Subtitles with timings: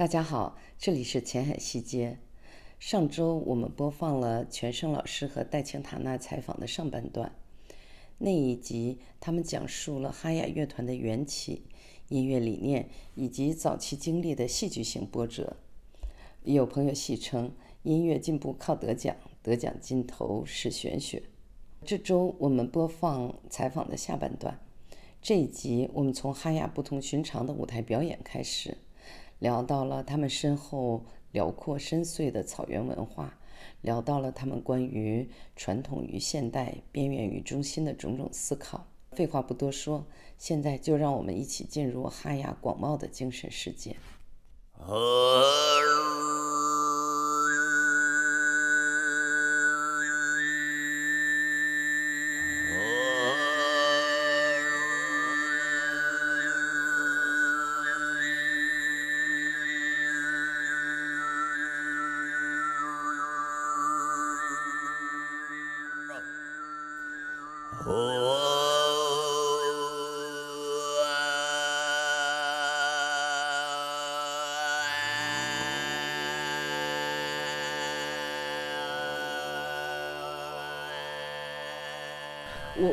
[0.00, 2.16] 大家好，这里是前海西街。
[2.78, 7.36] 上周我们播放了全胜老师和戴青塔娜采访的上半段，
[8.16, 11.64] 那一集他们讲述了哈雅乐团的缘起、
[12.08, 15.58] 音乐理念以及早期经历的戏剧性波折。
[16.44, 17.52] 有朋友戏称
[17.84, 21.24] “音乐进步靠得奖，得奖尽头是玄学”。
[21.84, 24.58] 这周我们播放采访的下半段。
[25.20, 28.78] 这一集我们从哈雅不同寻常的舞台表演开始，
[29.40, 33.38] 聊到了他们身后辽阔深邃的草原文化，
[33.80, 38.86] 聊到了他们关于传统与现代、边缘与中心的种种思考。
[39.12, 40.06] 废话不多说，
[40.38, 43.96] 现在就让我们一起进入哈雅广袤的精神世界。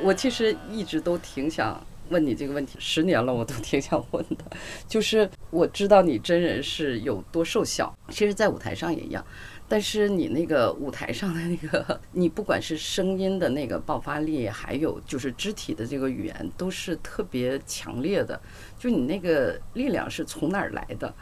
[0.08, 4.46] 我其实一直都挺想问你这个问题，十年了我都挺想问的，
[4.88, 9.22] 就是我知道你真人是有多瘦小，其实，在舞台上也一样，
[9.68, 18.40] 但是你那个舞台上的那个，你不管是声音的那个爆发力，还有就是肢体的这个语言，都是特别强烈的，
[18.80, 21.14] 就你那个力量是从哪儿来的？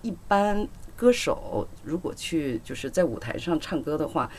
[0.00, 4.30] 一般歌手如果去就是在舞台上唱歌的话。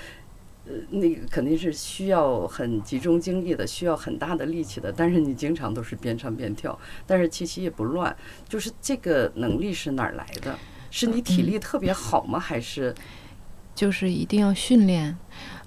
[0.67, 4.91] 呃，那个肯定是需要很集中精力的，需要很大的力气的。
[4.91, 8.15] 但是你经常都是边唱边跳，但是气息也不乱，
[8.47, 10.55] 就是这个能力是哪儿来的？
[10.91, 12.39] 是你体力特别好吗？
[12.39, 12.93] 还是
[13.73, 15.17] 就是一定要训练？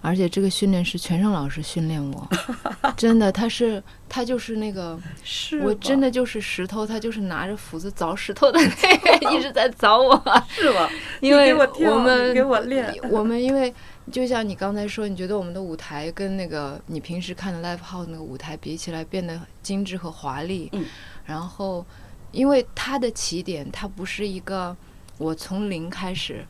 [0.00, 2.28] 而且这个训练是全胜老师训练我，
[2.94, 10.14] 真的，他是他就是那个，是我真的就是石头，他就是拿着斧子凿石头的那个， 一直在凿我，
[10.48, 10.88] 是吧？
[11.20, 13.74] 因为我们给我练，我们因为。
[14.12, 20.68] 就像你刚才说，你觉得我们的舞台跟那个你平时看的 live house 那个舞台比起来，变得精致和华丽。
[20.72, 20.84] 嗯。
[21.24, 21.84] 然后，
[22.32, 24.76] 因为它的起点，它不是一个
[25.18, 26.44] 我从零开始。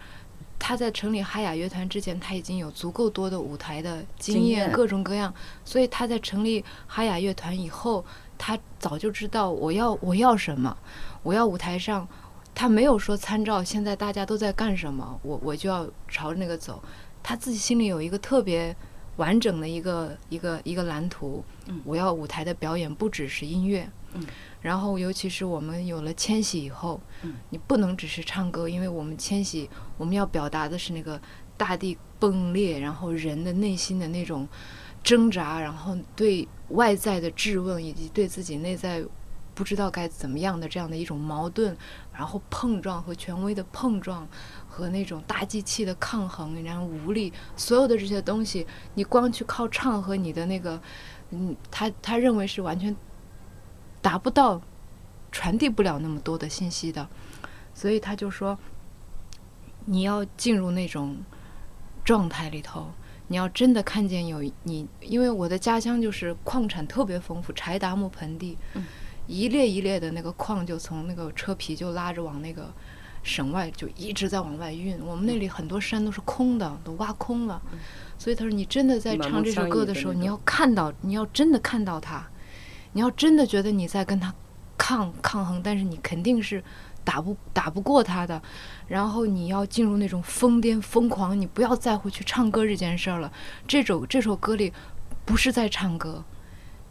[0.57, 5.35] 他在成立哈雅乐团之前，他已经有足够多的舞台的经验，各种各样。
[5.63, 8.03] 所以他在成立哈雅乐团以后，
[8.39, 10.75] 他早就知道我要我要什么，
[11.23, 12.09] 我要舞台上，
[12.55, 16.83] 他没有说参照现在大家都在干什么，我我就要朝着那个走。
[17.25, 18.77] 他自己心里有一个特别
[19.17, 21.43] 完整的一个一个一个蓝图。
[21.85, 23.91] 我要舞台的表演不只是音乐。
[24.61, 27.01] 然后，尤其是我们有了迁徙以后，
[27.51, 29.69] 你不能只是唱歌，因为我们迁徙，
[29.99, 31.21] 我们要表达的是那个
[31.57, 34.47] 大地崩裂，然后人的内心的那种
[35.03, 39.05] 挣扎，然后对外在的质问，以及对自己内在
[39.53, 41.77] 不知道该怎么样的这样的一种矛盾，
[42.15, 44.27] 然后碰撞和权威的碰撞。
[44.67, 50.83] 和那种大机器的抗衡，然后无力，所有的这些东西，你光去靠唱和你的那个，
[51.31, 52.97] 嗯，他他认为是完全
[54.03, 54.61] 达不到，
[55.31, 57.09] 传递不了那么多的信息的，
[57.73, 58.59] 所以他就说，
[59.85, 61.19] 你要进入那种
[62.05, 62.91] 状态里头，
[63.29, 68.59] 你要真的看见有你，因为我的家乡就是矿产特别丰富，柴达木盆地，
[69.27, 72.73] 一列一列的那个矿就从那个车皮就拉着往那个。
[73.27, 77.59] 省外就一直在往外运，我们那里很多山都是空的，都挖空了。
[78.19, 82.29] 所以他说：“你真的在唱这首歌的时候，你要看到，你要真的看到他，
[82.93, 84.31] 你要真的觉得你在跟他
[84.77, 86.63] 抗抗衡，但是你肯定是
[87.03, 88.43] 打不打不过他的。
[88.89, 93.33] 然后你要进入那种疯癫疯狂，你不要在乎去唱歌这件事儿了。
[93.67, 94.71] 这首这首歌里
[95.25, 96.23] 不是在唱歌，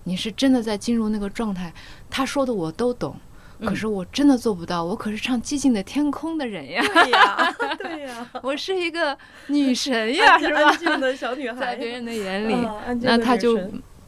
[0.04, 1.74] 你是真的在进入那个状态。
[2.10, 3.16] 他说的我都懂。”
[3.64, 6.84] 可是我真的做不到，我可是唱《寂静的天空》的人呀！
[6.94, 9.18] 对呀， 对呀，我是一个
[9.48, 10.64] 女神呀， 是吧？
[10.64, 12.56] 安静的小女孩，在别人的眼里，
[13.02, 13.58] 那他就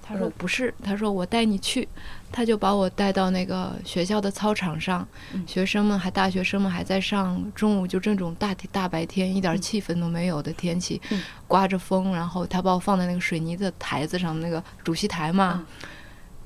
[0.03, 1.87] 他说不是，他说我带你去，
[2.35, 5.07] 他就把我带到那个学校的操场上，
[5.47, 11.01] 学生们还大学生们还在上，中午就这种大大白天一点气氛都没有的天气，
[11.47, 15.65] 刮着风，然后他把我放在那个水泥的台子上，那个主席台嘛，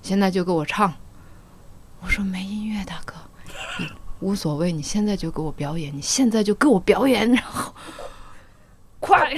[0.03, 0.93] 现在就给我唱。
[2.01, 3.15] 我说没音乐，大哥，
[4.19, 7.73] 无所谓，你现在就给我表演，你现在就给我表演，然后
[9.01, 9.33] 快，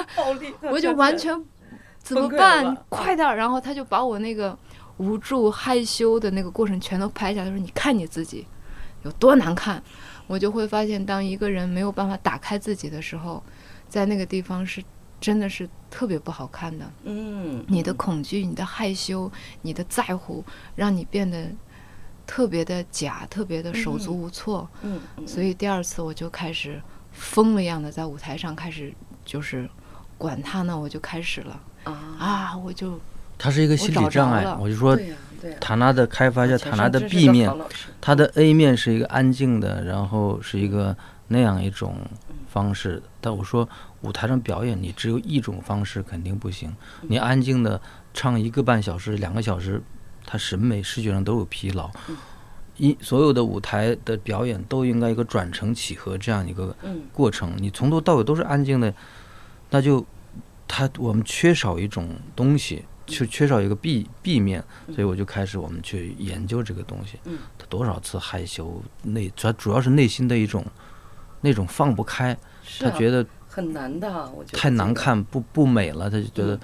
[0.72, 1.38] 我就完全
[2.02, 2.74] 怎么办？
[2.88, 3.36] 快点！
[3.36, 4.58] 然后他就把我那个
[5.02, 7.42] 无助、害羞的那个过程全都拍下。
[7.44, 8.46] 他说：“你看你自己
[9.02, 9.82] 有多难看。”
[10.28, 13.42] 我就会发现，当一个人没有办法打开自己的时候，
[13.88, 14.82] 在那个地方是
[15.20, 16.90] 真的是特别不好看的。
[17.02, 19.30] 嗯，你的恐惧、你的害羞、
[19.62, 20.42] 你的在乎，
[20.76, 21.50] 让你变得
[22.26, 24.66] 特别的假，特别的手足无措。
[24.82, 26.80] 嗯，所以第二次我就开始
[27.12, 28.94] 疯了一样的在舞台上开始
[29.24, 29.68] 就是
[30.16, 32.98] 管他呢，我就开始了啊啊，我就
[33.42, 34.96] 它是一个心理障碍我就说
[35.58, 37.52] 塔纳的开发叫钱塔纳的上真是个壁面
[38.00, 40.96] 它的 A 面是一个安静的，然后是一个
[41.26, 41.96] 那样一种
[42.48, 43.02] 方式。
[43.20, 43.68] 但我说
[44.02, 46.72] 舞台上表演，你只有一种方式肯定不行。
[47.08, 47.80] 你安静的
[48.14, 49.82] 唱一个半小时、两个小时，
[50.24, 51.90] 他审美视觉上都有疲劳。
[52.76, 57.52] 一所有的舞台的表演都应该一个转承起合这样一个嗯过程。
[57.58, 58.94] 你从头到尾都是安静的，
[59.70, 60.04] 那就
[60.68, 62.84] 他我们缺少一种东西，
[63.18, 67.18] 就缺少一个 B B 面，所以我就开始我们去研究这个东西。
[67.24, 67.38] 嗯。
[67.58, 70.64] 他多少次害羞内，他主要是内心的一种
[71.40, 76.60] 那种放不开，是啊他觉得很难的，我觉得太难，看不不美了，他就觉得嗯。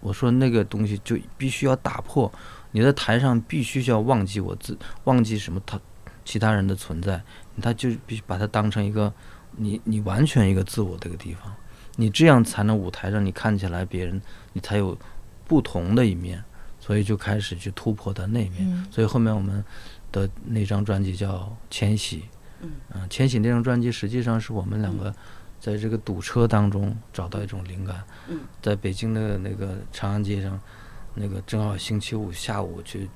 [0.00, 2.30] 我说那个东西就必须要打破，
[2.72, 5.80] 你在台上必须要忘记我自忘记什么他
[6.26, 7.22] 其他人的存在，
[7.62, 9.10] 他就必须把它当成一个
[9.56, 11.50] 你你完全一个自我的一个地方，
[11.96, 14.20] 你这样才能舞台上你看起来别人
[14.52, 14.96] 你才有
[15.46, 16.42] 不同的一面，
[16.80, 18.86] 所以就开始去突破他那一面，嗯。
[18.90, 19.64] 所以后面我们
[20.10, 21.32] 的那张专辑叫
[21.70, 22.18] 《迁徙》，
[22.60, 22.70] 嗯。
[22.94, 25.14] 嗯，千禧那张专辑实际上是我们两个
[25.60, 28.40] 在这个堵车当中找到一种灵感，嗯。
[28.62, 30.60] 在北京的那个长安街上，
[31.14, 33.08] 那个正好星期五下午去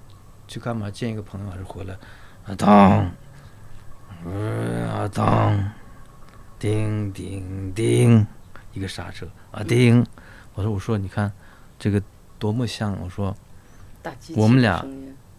[0.47, 0.91] 去干嘛？
[0.91, 1.95] 见一个朋友还是回来，
[2.47, 3.11] 啊当，
[4.25, 5.73] 嗯啊当，
[6.59, 8.27] 叮叮叮，
[8.73, 10.05] 一个刹车啊叮，
[10.55, 11.33] 我说我说你看
[11.79, 12.03] 这个
[12.39, 13.37] 多么像，我说
[14.35, 14.87] 我们俩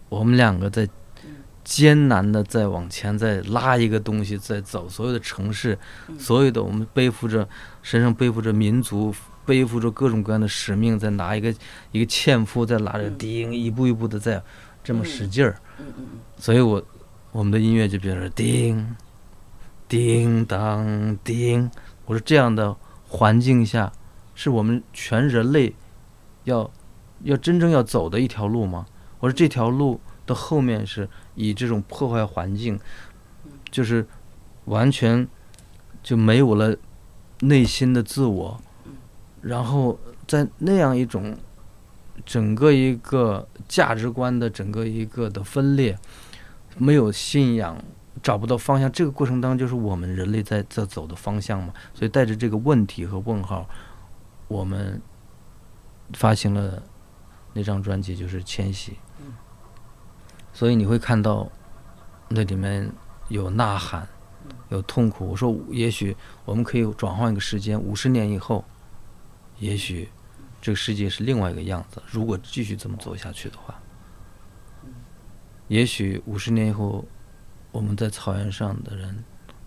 [0.08, 0.84] 我们两个在
[1.24, 6.18] 嗯艰难的在往前再拉一个东西，在走所有的城市，嗯。
[6.18, 7.48] 所有的我们背负着
[7.82, 9.14] 身上背负着民族，
[9.44, 11.54] 背负着各种各样的使命，在拿一个
[11.92, 13.18] 一个纤夫，在拿着嗯。
[13.18, 14.42] 叮，一步一步的在
[14.82, 15.56] 这么使劲儿，
[16.38, 16.82] 所以我
[17.32, 18.96] 我们的音乐就变成叮
[19.88, 21.70] 叮当叮。
[22.06, 22.74] 我说这样的
[23.06, 23.92] 环境下，
[24.34, 25.74] 是我们全人类
[26.44, 26.68] 要
[27.22, 28.86] 要真正要走的一条路吗？
[29.18, 32.78] 我说这条路的后面是以这种破坏环境，
[33.70, 34.06] 就是
[34.64, 35.26] 完全
[36.02, 36.74] 就没有了
[37.40, 38.60] 内心的自我，
[39.42, 41.36] 然后在那样一种
[42.24, 45.98] 整个一个价值观的整个一个的分裂，
[46.78, 47.82] 没有信仰，
[48.22, 51.74] 找不到方向，这个过程当中就是我们人类在在走的方向嘛。
[51.92, 53.68] 所以带着这个问题和问号，
[54.48, 55.00] 我们
[56.14, 56.82] 发行了
[57.52, 58.92] 那张专辑，就是《迁徙》。
[60.52, 61.50] 所以你会看到
[62.28, 62.90] 那里面
[63.28, 64.08] 有呐喊，
[64.68, 65.28] 有痛苦。
[65.28, 68.64] 我说，也许我们可以转换一个时间，五十年以后，
[69.58, 70.10] 也许
[70.60, 72.02] 这个世界是另外一个样子。
[72.10, 73.80] 如果继续这么走下去的话，
[75.68, 77.06] 也许五十年以后，
[77.70, 79.24] 我们在草原上的人，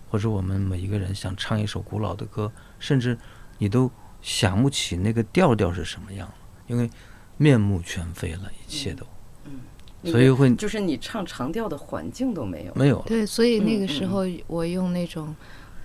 [0.10, 3.18] 或者我们每一个人想唱一首古老的歌，甚至
[3.58, 3.90] 你都
[4.22, 6.36] 想不起那个调调是什么样了，
[6.68, 6.90] 因为
[7.44, 9.06] 面目全非了，一切都。
[9.46, 9.60] 嗯
[10.06, 13.02] 所以会就是你唱长调的环境都没有，没有。
[13.06, 15.34] 对，所以那个时候我用那种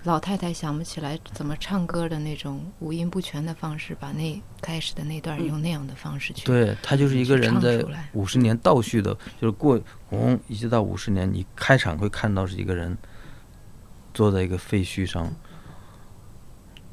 [0.03, 6.45] 老太太想不起来怎么唱歌的那种五音不全的方式，把那开始的那段嗯用那样的方式去。
[6.45, 8.09] 对他就是一个人在出来。
[8.13, 12.97] 五十年倒叙的，就是过从一直到五十年，你开场会看到是一个人
[14.13, 15.33] 坐在一个废墟上，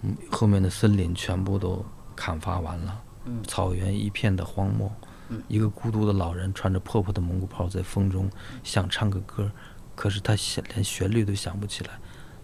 [0.03, 3.43] 嗯，后面的森林全部都砍伐完了，嗯。
[3.47, 4.91] 草原一片的荒漠，
[5.29, 5.43] 嗯。
[5.49, 8.31] 一个孤独的老人穿着破破的蒙古袍在风中
[8.65, 9.51] 想唱个歌，
[9.95, 11.91] 可是他想连旋律都想不起来，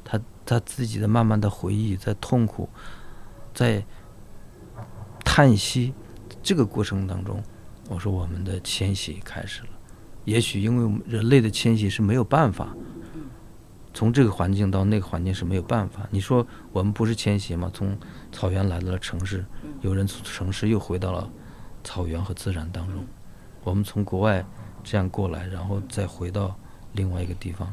[0.05, 2.69] 他他自己的慢慢的回忆，在痛苦，
[3.55, 3.85] 在
[5.25, 5.95] 叹息，
[6.43, 7.43] 这个过程当中，
[7.89, 9.69] 我说我们的迁徙开始了。
[10.25, 12.75] 也许因为人类的迁徙是没有办法，
[13.95, 16.07] 从这个环境到那个环境是没有办法。
[16.11, 17.71] 你说我们不是迁徙吗？
[17.75, 17.97] 从
[18.31, 19.45] 草原来到了城市，
[19.81, 21.31] 有人从城市又回到了
[21.85, 23.05] 草原和自然当中。
[23.65, 24.45] 我们从国外
[24.83, 26.57] 这样过来，然后再回到
[26.93, 27.73] 另外一个地方。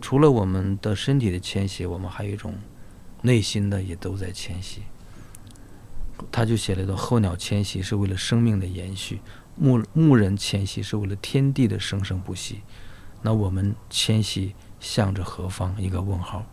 [0.00, 2.54] 除了我们的身体的迁徙，我们还有一种
[3.22, 4.82] 内心的也都在迁徙。
[6.30, 9.20] 他就写了一段：候鸟迁徙是为了生命的延续，
[9.56, 12.60] 牧牧人迁徙是为了天地的生生不息。
[13.22, 15.74] 那我们迁徙向着何方？
[15.78, 16.44] 一个问号。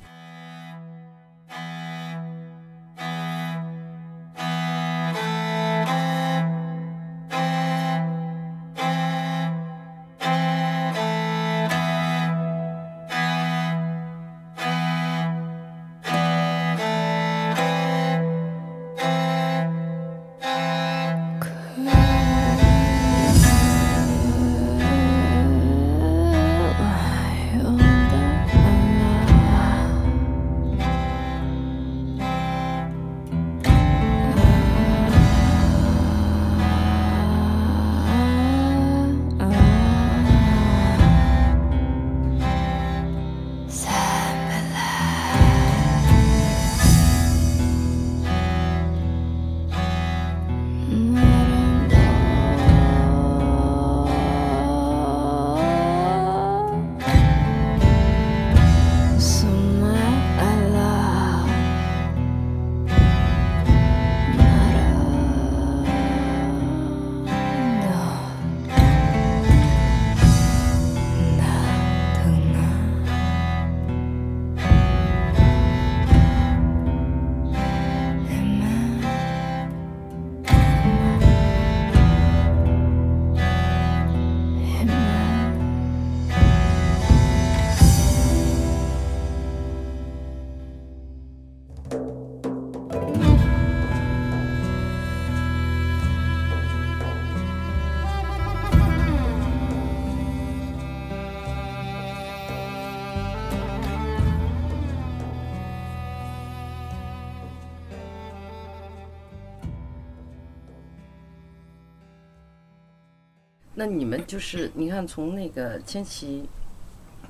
[113.82, 116.48] 那你们就是你看从那个千玺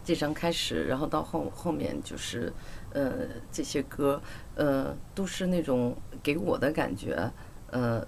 [0.04, 2.52] 这张开始，然后到后后面就是
[2.92, 4.22] 呃这些歌，
[4.56, 7.32] 呃都是那种给我的感觉，
[7.70, 8.06] 呃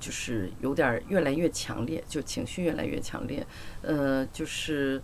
[0.00, 3.46] 就是有点儿越来越强烈，就情绪越来越强烈，
[3.82, 5.02] 呃就是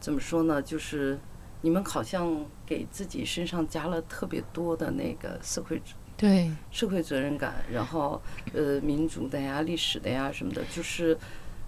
[0.00, 1.16] 怎么说呢，就是
[1.60, 5.80] 你们好像给自己身上加了特别多的那个社会
[6.16, 8.20] 对，社会责任感，然后
[8.52, 11.16] 呃民族的呀、历史的呀什么的，就是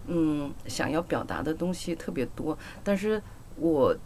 [0.07, 2.57] 嗯想要表达的东西特别多。
[2.83, 3.23] 但是
[3.57, 3.97] 我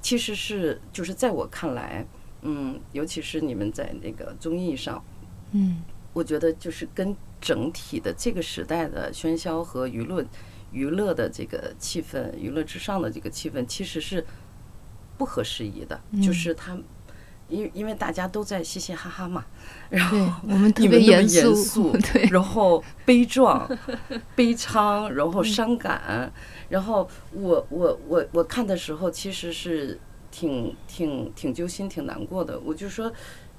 [0.00, 2.06] 其实是就是在我看来，
[2.42, 5.02] 嗯，尤其是你们在那个综艺上，
[5.52, 5.82] 嗯
[6.12, 10.26] 我觉得就是跟整体的这个时代的喧嚣和舆论、
[10.72, 14.24] 娱乐的这个气氛、娱乐至上的这个气氛，其实是
[15.16, 16.00] 不合时宜的。
[16.22, 16.76] 就是他，
[17.48, 19.44] 因为因为大家都在嘻嘻哈哈嘛，
[19.90, 23.68] 然后我们特别严严肃，对，然后悲壮、
[24.36, 26.30] 悲怆，然后伤感，
[26.68, 29.98] 然后我我我我看的时候其实是
[30.30, 32.60] 挺挺挺揪心、挺难过的。
[32.60, 33.10] 我就说，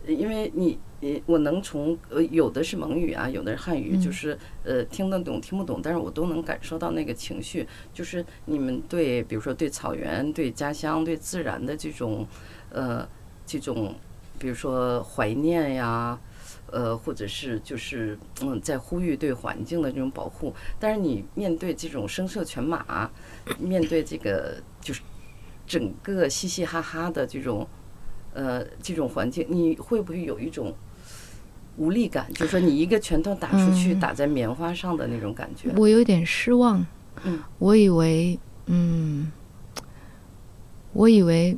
[0.06, 12.28] 呃因为你呃，我能从呃有的是蒙语啊，有的是汉语，就是呃听得懂听不懂，但是我都能感受到那个情绪，就是你们对比如说对草原、对家乡、对自然的这种
[12.72, 13.08] 呃
[13.50, 13.96] 这种，
[14.38, 16.20] 比如说怀念呀。
[16.72, 23.10] 呃，或者是就是嗯，在呼吁对环境的这种保护，但是你面对这种声色犬马，
[23.58, 25.02] 面对这个就是
[25.66, 27.68] 整个嘻嘻哈哈的这种
[28.36, 30.72] 呃这种环境，你会不会有一种
[31.78, 32.32] 无力感？
[32.36, 35.72] 就是说你一个拳头打出去，嗯打在棉花上的那种感觉。
[35.76, 36.86] 我有点失望。
[37.24, 39.32] 嗯，我以为，嗯，
[40.94, 41.58] 我以为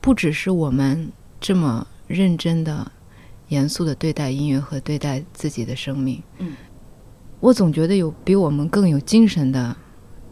[0.00, 2.90] 不只是我们这么认真的、
[3.48, 6.22] 严肃的对待音乐和对待自己的生命。
[6.38, 6.54] 嗯，
[7.40, 9.76] 我总觉得有比我们更有精神的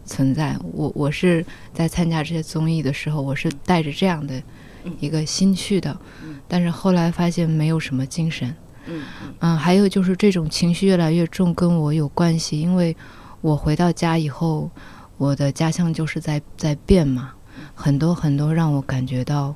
[0.05, 0.57] 存在。
[0.73, 4.41] 我我是在参加这些综艺的时候，我是带着这样的
[4.99, 5.97] 一个心去的，
[6.47, 8.49] 但是后来发现没有什么精神。
[8.89, 12.95] 嗯嗯嗯，还有就是这种情绪越来越重，跟我有关系，因为
[13.41, 14.69] 我回到家以后，
[15.17, 17.33] 我的家乡就是在在变嘛，
[17.75, 19.53] 很多很多让我感觉到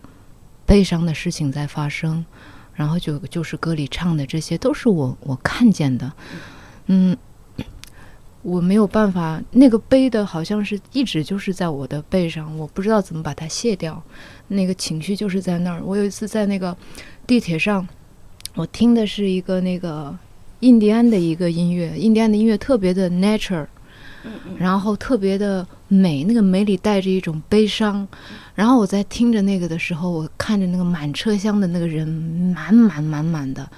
[0.71, 2.25] 悲伤的事情在发生，
[2.73, 6.09] 然后就就是歌里唱的这些都是我我看见的，
[6.85, 7.17] 嗯，
[8.41, 14.01] 我没有办法，那个悲的好像是一直就是在我的背上，我不知道怎么把它卸掉，
[14.47, 15.81] 那个情绪就是在那儿。
[15.83, 16.77] 我有一次在那个
[17.27, 17.85] 地铁上。
[18.55, 20.17] 我听的是一个那个
[20.61, 23.67] 印第安的一个音乐，印第安的音乐特别的 nature，
[24.57, 28.07] 然后特别的美，那个美里带着一种悲伤。
[28.55, 33.69] 然后我在听着那个的时候，我看着那个满车厢的那个人满满满满的。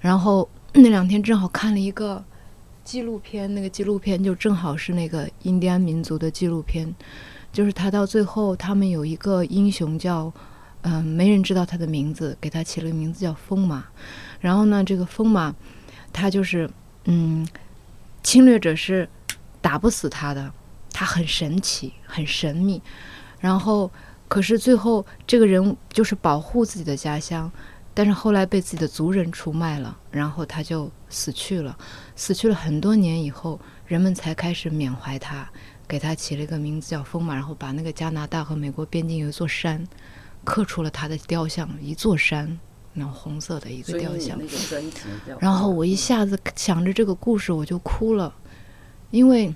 [0.00, 2.24] 然后那两天正好看了一个
[2.84, 6.94] 纪录片，那个纪录片就正好是那个印第安民族的纪录片，
[7.52, 10.32] 就是他到最后他们有一个英雄叫。
[10.86, 13.86] 嗯，没人知道他的名字，给他起了个名字叫风马。
[14.38, 15.54] 然后呢，这个风马，
[16.12, 16.68] 他就是，
[17.06, 17.48] 嗯，
[18.22, 19.08] 侵略者是
[19.62, 20.52] 打不死他的，
[20.92, 22.82] 他很神奇，很神秘。
[23.44, 23.90] 然后，
[24.26, 27.52] 可是最后这个人就是保护自己的家乡，
[27.92, 31.76] 但是后来被自己的族人出卖了，然后他就死去了。
[32.16, 35.46] 死去了很多年以后，人们才开始缅怀他，
[35.86, 39.86] 给他起了一个名字叫风马，然后把那个加拿大和美国边境有一座山。
[40.42, 42.58] 刻出了他的雕像，一座山，
[42.94, 44.38] 那红色的一个雕像。
[45.38, 48.34] 然后我一下子想着这个故事，我就哭了，
[49.10, 49.54] 因为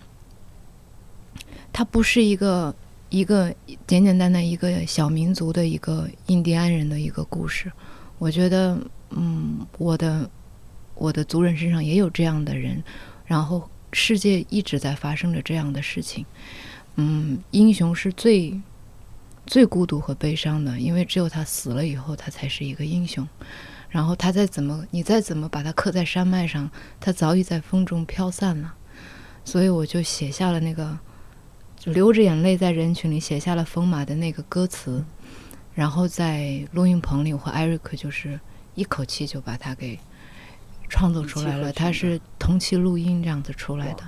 [1.72, 2.74] 它不是一个
[3.10, 3.54] 一个
[3.86, 7.70] 简简单单一个小民族的一个印第安人的一个故事。
[8.18, 8.78] 我觉得，
[9.10, 10.30] 嗯，我的
[10.94, 12.82] 我的族人身上也有这样的人，
[13.26, 16.24] 然后世界一直在发生着这样的事情。
[16.96, 18.60] 嗯，英雄是最。
[19.46, 23.26] 最孤独和悲伤的，因为只有他死了以后，他才是一个英雄。
[23.88, 28.74] 然后他再怎么，你再怎么把他刻在山脉上，他早已在风中飘散了。
[29.46, 30.98] 所以我就写下了那个，
[31.78, 35.04] 就流着眼泪在人群里写下了风马的那个歌词。
[35.74, 38.38] 然后在录音棚里，我和艾瑞克就是
[38.74, 39.98] 一口气就把它给
[40.88, 41.72] 创作出来了。
[41.72, 44.02] 它是同期录音这样子出来的，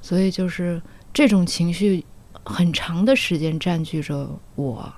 [0.00, 0.80] 所以就是
[1.12, 2.04] 这种情绪。
[2.46, 4.92] 很长的时间占据着我，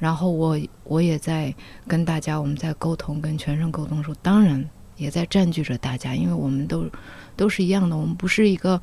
[0.00, 1.54] 然后我我也在
[1.86, 6.90] 跟大家，我们在沟通，跟全身沟通的时候，当然也在占据着大家，因为我们都
[7.36, 8.82] 都是一样的，我们不是一个，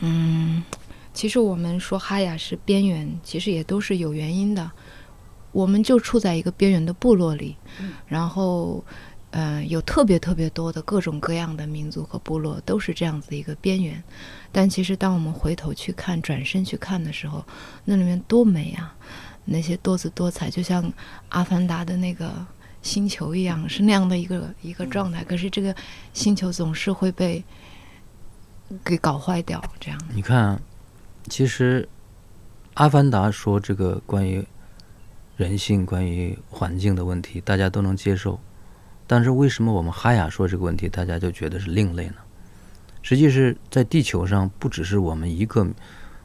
[0.00, 0.64] 嗯，
[1.12, 4.70] 其实我们说哈雅是边缘，其实也都是有原因的，
[5.52, 7.56] 我们就处在一个边缘的部落里，
[8.06, 8.84] 然后
[9.30, 14.02] 呃，有特别特别多的各种各样的民族和部落，都是这样子一个边缘。
[14.50, 17.44] 但其实，当我们回头去看、转身去看的时候，
[17.84, 18.96] 那里面多美啊！
[19.44, 20.84] 那些多姿多彩，就像
[21.30, 22.30] 《阿凡达》的那个
[22.82, 25.24] 星球一样，是那样的一个一个状态。
[25.24, 25.74] 可是，这个
[26.12, 27.42] 星球总是会被
[28.84, 30.00] 给搞坏掉，这样。
[30.14, 30.60] 你看，
[31.30, 31.82] 其实
[32.74, 34.44] 《阿凡达》说这个关于
[35.36, 38.38] 人性、关于环境的问题，大家都能接受。
[39.06, 42.16] 但是，为什么我们哈雅说这个问题，大家就觉得是另类呢？
[43.00, 45.66] 实际是在地球上，不只是我们一个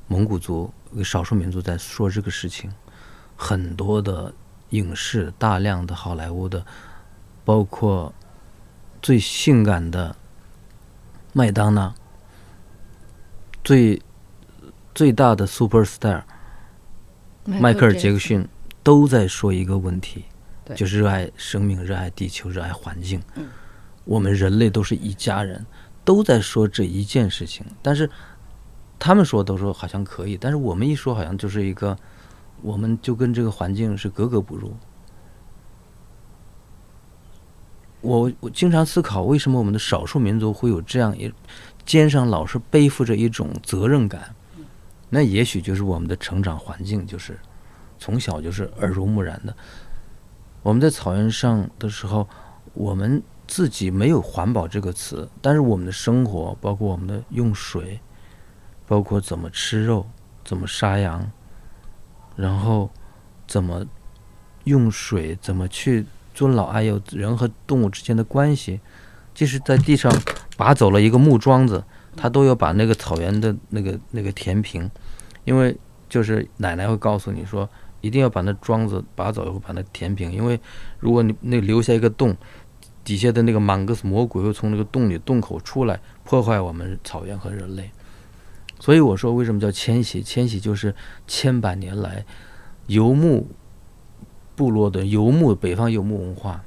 [0.08, 2.72] 蒙古族、少数民族在说这个事情，
[3.36, 4.34] 很多的
[4.72, 6.66] 影视、大量的好莱坞的，
[7.46, 8.12] 包括
[9.04, 10.16] 最性感的
[11.32, 11.94] 麦当娜、
[13.64, 14.02] 最
[14.96, 16.24] 最大的 super star
[17.44, 18.48] 迈克尔·杰克逊，
[18.82, 20.26] 都在说一个问题，
[20.74, 23.22] 就是热爱生命、热爱地球、热爱环境。
[24.06, 25.64] 我们人类都是一家人。
[26.06, 28.08] 都在说这一件事情，但是
[29.00, 31.98] 他们说都说好像可以，但是我们一说好像就是一个，
[32.62, 34.72] 我们就跟这个环境是格格不入。
[38.02, 41.34] 我我经常思考，为什么我们的少数民族会有这样一
[41.88, 44.36] 肩上老是背负着一种责任感？
[45.10, 47.40] 那也许就是我们的成长环境，就是
[47.98, 49.56] 从小就是耳濡目染的。
[50.62, 52.28] 我们在草原上的时候，
[52.74, 53.22] 我们。
[53.48, 58.00] 自己没有环保这个词，但是我们的生活，包括我们的用水，
[58.88, 60.04] 包括怎么吃肉，
[60.44, 61.30] 怎么杀羊，
[62.36, 62.90] 然后
[63.46, 63.86] 怎么
[64.64, 68.80] 用水，怎么去尊老爱幼，人和动物之间的关系，
[69.36, 70.12] 即使在地上
[70.58, 71.84] 拔走了一个木桩子，
[72.16, 74.90] 他都要把那个草原的那个那个填平，
[75.44, 75.76] 因为
[76.10, 77.70] 就是奶奶会告诉你说，
[78.02, 80.60] 一定要把那桩子拔走以后把它填平，因为
[81.00, 82.36] 如果你那留下一个洞。
[83.04, 87.92] 底下的那个满格斯魔鬼会从那个洞里洞口出来，破坏我们草原和人类。
[88.80, 90.24] 所以我说，为什么叫迁徙？
[90.24, 90.96] 迁徙就是
[91.28, 92.26] 千百年来
[92.88, 93.48] 游牧
[94.56, 96.64] 部落的游牧北方游牧文化，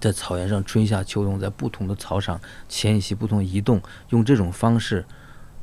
[0.00, 3.80] 在草原上春夏秋冬，在不同的草场迁徙、不同移动，
[4.10, 5.04] 用这种方式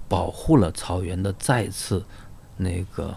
[0.08, 2.06] 保护了草原的再次
[2.58, 3.15] 那个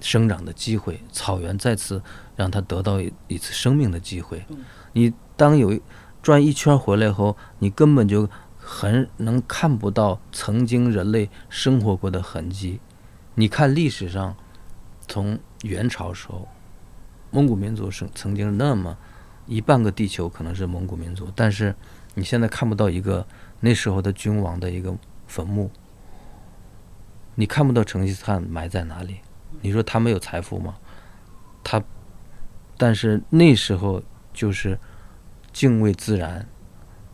[0.00, 2.02] 生长的机会，草原再次
[2.34, 4.44] 让它得到一次生命的机会。
[4.92, 5.80] 你当有。
[6.22, 12.80] 转一圈回来后，你根本就很能看不到曾经人类生活过的痕迹。
[13.36, 14.34] 你看历史上，
[15.06, 16.48] 从元朝时候，
[17.30, 18.98] 蒙古民族是曾经那么
[19.46, 21.74] 一半个地球可能是蒙古民族，但是
[22.14, 23.26] 你现在看不到一个
[23.60, 24.94] 那时候的君王的一个
[25.26, 25.70] 坟墓，
[27.34, 29.16] 你看不到成吉思汗埋在哪里。
[29.60, 30.76] 你说他没有财富吗？
[31.64, 31.82] 他，
[32.76, 34.78] 但是那时候就是。
[35.52, 36.46] 敬畏自然，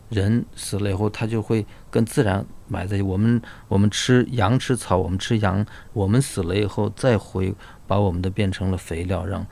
[0.09, 3.01] 人死了以后，他就会跟自然埋在一起。
[3.01, 7.55] 我们我们吃羊吃草，我们吃羊，我们死了以后再回
[7.87, 9.47] 把我们的变成了肥料，让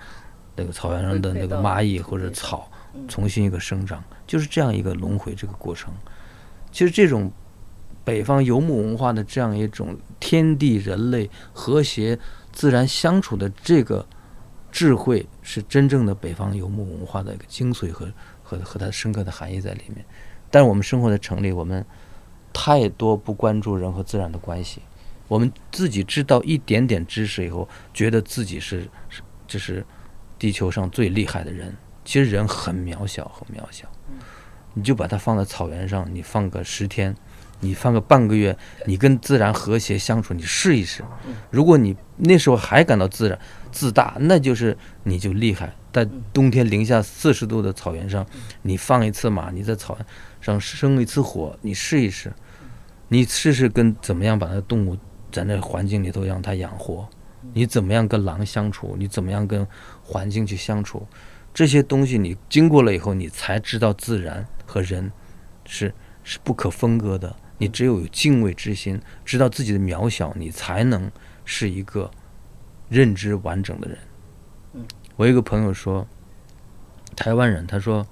[0.57, 2.69] 那个草原上的那个蚂蚁或者草
[3.07, 5.93] 重新一个生长，就是这样一个轮回这个过程。
[6.71, 7.31] 其实这种
[8.03, 12.17] 北方游牧文化的这样一种天地人类和谐
[12.51, 14.05] 自然相处的这个
[14.71, 18.11] 智慧，是真正的北方游牧文化的一个精髓和。
[18.43, 20.05] 和和它深刻的含义在里面，
[20.49, 21.85] 但是我们生活在城里，我们
[22.51, 24.81] 太多不关注人和自然的关系。
[25.29, 29.85] 我们自己知道一点点知识以后，觉得自己是是这是
[30.37, 31.73] 地球上最厉害的人。
[32.03, 33.87] 其实人很渺小，很渺小。
[34.73, 37.13] 你就把它放在草原上，你放个十天，
[37.59, 41.03] 你放个半个月，你跟自然和谐相处，你试一试。
[41.49, 43.37] 如果你那时候还感到自然
[43.71, 45.73] 自大，那就是你就厉害。
[45.91, 48.25] 在冬天零下四十度的草原上，
[48.61, 50.05] 你放一次马，你在草原
[50.39, 52.31] 上生一次火，你试一试，
[53.09, 54.97] 你试试跟怎么样把那动物
[55.33, 57.05] 在那环境里头让它养活，
[57.51, 59.67] 你怎么样跟狼相处，你怎么样跟
[60.01, 61.05] 环境去相处，
[61.53, 65.11] 这些东西你经过了以后，你才知道自然和人
[65.65, 67.35] 是是不可分割的。
[67.57, 71.11] 你只有有敬畏之心，知道自己的渺小，你才能
[71.45, 72.09] 是一个
[72.89, 73.97] 认知完整的人。
[75.15, 76.07] 我一个朋友说，
[77.15, 78.07] 台湾人他说，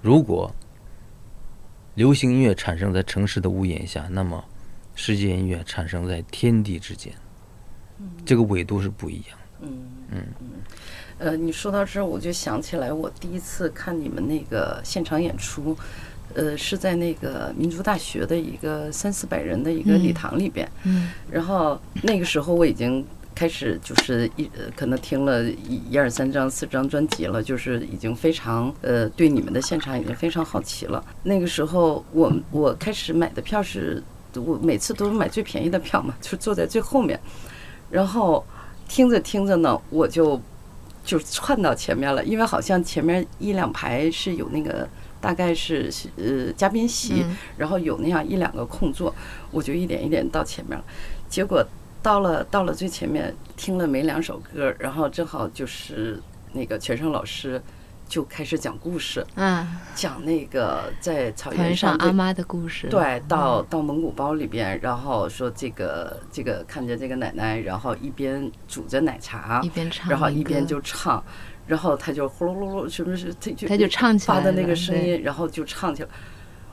[0.00, 0.54] 如果
[1.94, 4.42] 流行音乐产生在城市的屋檐下，那么
[4.94, 7.12] 世界音乐产生在天地之间，
[8.24, 9.68] 这个纬度是不一样的。
[10.12, 10.26] 嗯。
[11.24, 15.74] 呃，你说到这儿，我就想起来，我第一次看你们那个现场演出，
[16.34, 20.70] 呃，是在那个民族大学的一个三四百人的一个礼堂里边。
[20.82, 21.10] 嗯。
[21.30, 23.04] 然后那个时候我已经。
[23.36, 31.04] 开始就是一呃可能听了一一二三张四张专辑了，就是已经非常呃对你们的现场已经非常好奇了。
[31.24, 34.00] 那个时候我我开始买的票是，
[34.34, 37.18] 我每次都是买最便宜的票嘛，就坐在最后面，
[37.90, 38.46] 然后
[38.86, 40.40] 听着听着呢，我就
[41.04, 44.88] 就窜到前面了，因为好像前面一两排是有那个
[45.20, 49.14] 大概是呃嘉宾席，嗯然后有那样一两个空座，
[49.50, 50.84] 我就一点一点到前面了。
[51.28, 51.64] 结果
[52.02, 56.20] 到了到了最前面，听了没两首歌，然后正好就是
[56.52, 57.60] 那个全胜老师
[58.08, 71.22] 就开始讲故事，嗯，讲那个在草草原原上上阿妈的故事，对，到到蒙古包里边，然后说这个这个看着这个奶奶，然后一边煮着奶茶一，边唱，然后一边就唱，
[71.66, 73.32] 然后他就呼噜噜噜，是不是？
[73.40, 76.08] 他就他就唱起来发的那了个声音，然后就唱起来。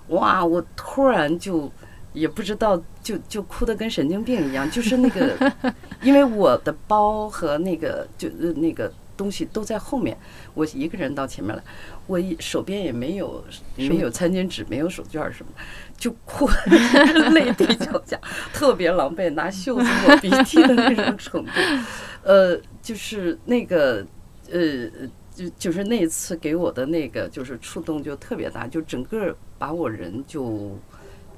[0.07, 0.43] 哇！
[0.45, 1.71] 我突然就
[2.11, 5.53] 也不知道，就就哭得跟神经病一样，就是那个，
[6.03, 8.91] 因为我的包和那个就呃那个
[9.21, 10.17] 东西都在后面，
[10.55, 11.63] 我一个人到前面来，
[12.07, 13.43] 我一手边也没有
[13.75, 15.51] 没有餐巾纸，没有手绢儿什么，
[15.95, 18.19] 就哭得 泪滴交加，
[18.51, 21.51] 特别狼狈，拿袖子抹鼻涕的那种程度。
[22.23, 24.05] 呃，就是那个
[24.51, 24.89] 呃。
[25.33, 30.77] 就就是那一次给我的那个就是触动就特别大，就整个把我人就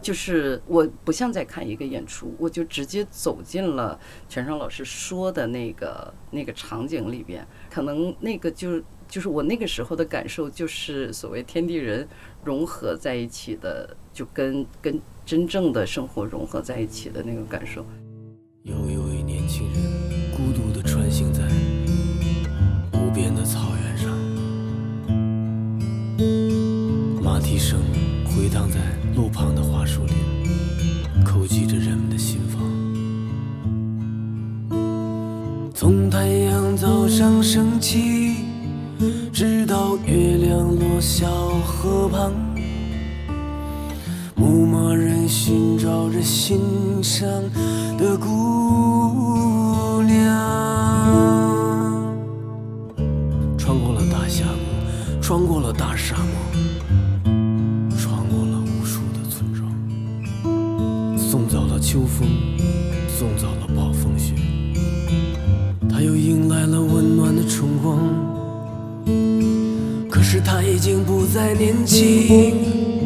[0.01, 12.07] 就是我不像在看一个演出，我就直接走进了全胜老师说的那个那个场景里边，可能那个就就是我那个时候的感受，就是所谓天地人
[12.43, 17.83] 融合在一起的，就跟跟真正的生活融合在一起的那个感受。
[18.61, 19.81] 有一位年轻人
[20.37, 21.41] 孤独地穿行在
[22.93, 24.15] 无边的草原上，
[27.23, 27.79] 马蹄声
[28.27, 28.77] 回荡在
[29.15, 30.15] 路旁的花树林，
[31.25, 32.61] 叩击着人们的心房。
[35.75, 36.42] 从太
[36.75, 38.35] 早上升起，
[39.31, 41.27] 直到月亮落下
[41.65, 42.31] 河旁。
[44.35, 46.59] 牧马人寻找着心
[47.01, 47.29] 上
[47.97, 50.23] 的姑娘，
[53.57, 57.31] 穿过了大峡谷，穿过了大沙漠，
[57.97, 62.27] 穿过了无数的村庄，送走了秋风，
[70.09, 73.02] 可是他已经不再年轻。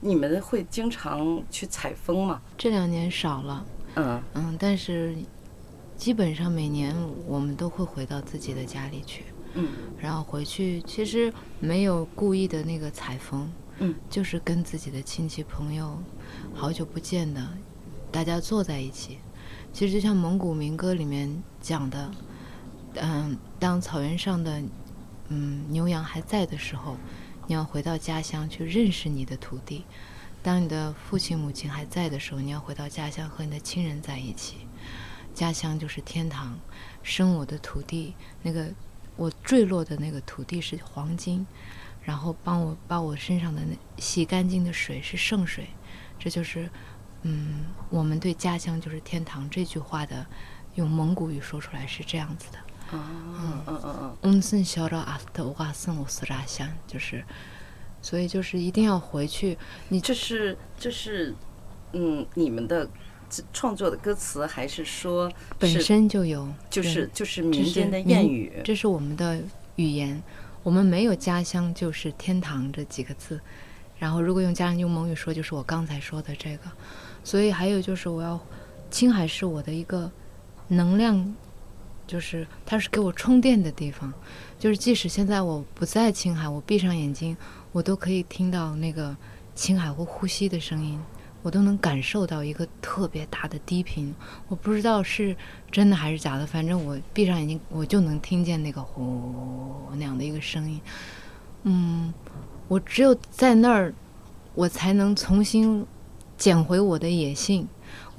[0.00, 2.40] 你们会经常去采风吗？
[2.56, 4.22] 这两年少了，嗯。
[4.34, 5.14] 嗯，但是
[5.96, 6.94] 基本上每年
[7.26, 9.68] 我们都会回到自己的家里去，嗯。
[9.98, 15.98] 然后回去其实没有故意的那个采风，嗯，就是跟自己的亲戚朋友
[16.54, 17.46] 好久不见的，
[18.10, 19.18] 大家坐在一起。
[19.72, 22.10] 其实就像蒙古民歌里面讲的，
[22.94, 24.62] 嗯，当草原上的
[25.28, 26.96] 嗯牛羊还在的时候，
[27.50, 29.82] 你要回到家乡去认识你的土地；
[30.40, 34.58] 当你的父亲母亲还在的时候，你要回到家乡和你的亲人在一起。
[35.34, 36.56] 家乡就是天堂，
[37.02, 38.68] 生我的土地，那个
[39.16, 41.44] 我坠落的那个土地是黄金，
[42.04, 45.66] 然后帮我把我身上的那洗干净的水是圣水，
[46.20, 46.70] 这就是，
[47.22, 50.24] 嗯，我们对家乡就是天堂这句话的，
[50.76, 52.58] 用蒙古语说出来是这样子的。
[52.90, 53.06] 啊
[53.38, 57.24] 嗯嗯嗯嗯森小了阿斯特瓦森我斯拉乡，就是，
[58.02, 59.56] 所以就是一定要回去。
[59.88, 61.34] 你这是这是
[61.92, 62.88] 嗯你们的
[63.52, 68.52] 创作的歌词，还是说本身就有，就是就是民间的谚语？
[68.64, 69.40] 这是我们的
[69.76, 70.22] 语言。
[70.62, 73.40] 我们没有家乡就是天堂这几个字，
[73.98, 76.64] 然后如果用家乡用蒙语说，就是我刚才说的这个。
[77.24, 78.38] 所以还有就是我要，
[78.90, 80.10] 青海是我的一个
[80.68, 81.34] 能量，
[82.10, 84.12] 就是它是给我充电的地方。
[84.58, 87.36] 就是即使现在我不在青海，我闭上眼睛，
[87.70, 89.16] 我都可以听到那个
[89.54, 90.98] 青海湖呼吸的声音。
[91.42, 94.14] 我都能感受到一个特别大的低频，
[94.48, 95.34] 我不知道是
[95.70, 100.78] 真的还是假的，反正我闭上眼睛，我就能听见那个呼那样的一个声音。
[101.62, 102.12] 嗯，
[102.68, 103.94] 我只有在那儿，
[104.54, 105.86] 我才能重新
[106.36, 107.66] 捡回我的野性。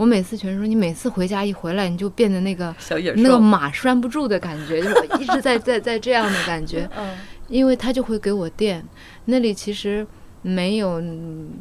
[0.02, 6.90] 我每次全说，你每次回家一回来，你就变得那个小野那个马拴不住的感觉，就是一直在在在这样的感觉。
[6.98, 7.16] 嗯
[7.48, 8.84] 因为它就会给我电。
[9.26, 10.08] 那里其实
[10.42, 11.00] 没有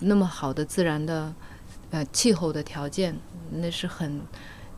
[0.00, 1.34] 那么好的自然的
[1.90, 3.14] 呃气候的条件，
[3.50, 4.22] 那是很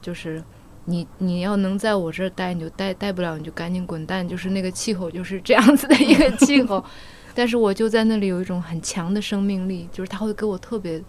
[0.00, 0.42] 就是
[0.86, 4.26] 你你要能在我这儿待，你就待；待不了你就赶紧滚蛋。
[4.26, 6.84] 就是那个气候就是这样子的一个气候，
[7.32, 11.00] 但是我就在那里有一种很强的生命力，就是它会给我特别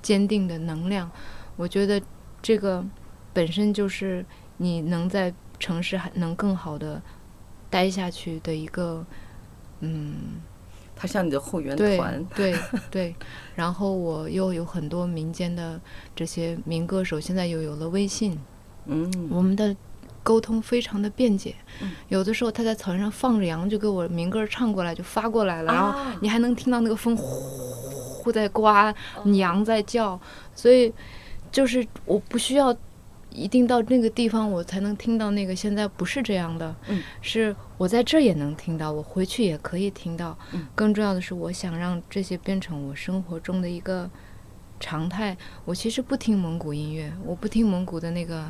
[0.00, 1.10] 坚定的能量。
[1.58, 2.00] 我觉得
[2.40, 2.82] 这个
[3.34, 4.24] 本身就是
[4.56, 7.02] 你能在城市还能更好的
[7.68, 9.04] 待下去的一个。
[9.80, 10.40] 嗯，
[10.96, 12.52] 它像你的后援对团，对
[12.90, 13.14] 对，
[13.54, 15.80] 然后我又有很多民间的
[16.16, 18.36] 这些民歌手，现在又有了微信，
[18.86, 19.76] 嗯，我们的
[20.24, 21.54] 沟通非常的便捷。
[21.80, 27.24] 嗯有的时候他在草原上放着羊，就给我民歌唱过来，就发过来了，然后啊你还能听到那个风呼
[28.24, 28.92] 呼在刮，
[29.36, 30.20] 羊在叫，
[30.56, 30.92] 所以
[31.52, 32.76] 就是我不需要。
[33.30, 35.54] 一定到那个地方，我才能听到那个。
[35.54, 40.36] 现在不是这样的，嗯是我在这也能听到，我回去也可以听到。
[40.54, 44.10] 嗯更重要的是，我想让这些变成我生活中的一个
[44.80, 45.36] 常态。
[45.66, 48.46] 我其实不听蒙古音乐，我不听蒙古的那个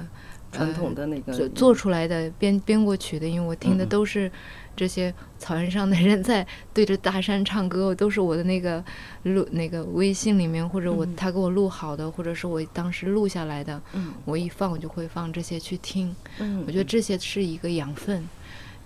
[0.52, 4.30] 传统的那个做做出来的编编过曲的，因为我听的都是
[4.78, 8.82] 这些草原上的人在对着大山唱歌，都是我的那个
[9.24, 11.16] 录那个微信里面，或者我嗯。
[11.16, 14.14] 他给我录好的，或者是我当时录下来的，嗯。
[14.24, 16.14] 我一放我就会放这些去听。
[16.38, 18.28] 嗯，我觉得这些是一个养分，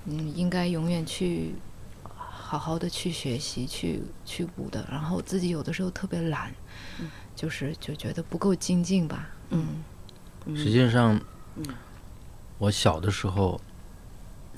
[0.07, 1.55] 嗯，应该永远去
[2.02, 4.88] 好好的去学习、去去补的。
[4.90, 6.50] 然后自己有的时候特别懒，
[7.00, 7.11] 嗯。
[7.37, 9.83] 就是就觉得不够精进吧，嗯。
[10.46, 10.57] 嗯。
[10.57, 11.20] 实际上，
[11.57, 11.64] 嗯。
[12.59, 13.61] 我小的时候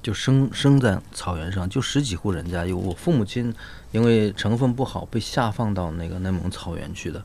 [0.04, 3.52] 就生生在草原上，就十几户人家，有我父母亲
[3.90, 7.24] 因为成分不好被下放到那个内蒙草原去的，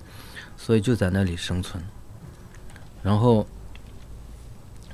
[0.55, 1.83] 所以就在那里生存。
[3.03, 3.45] 然后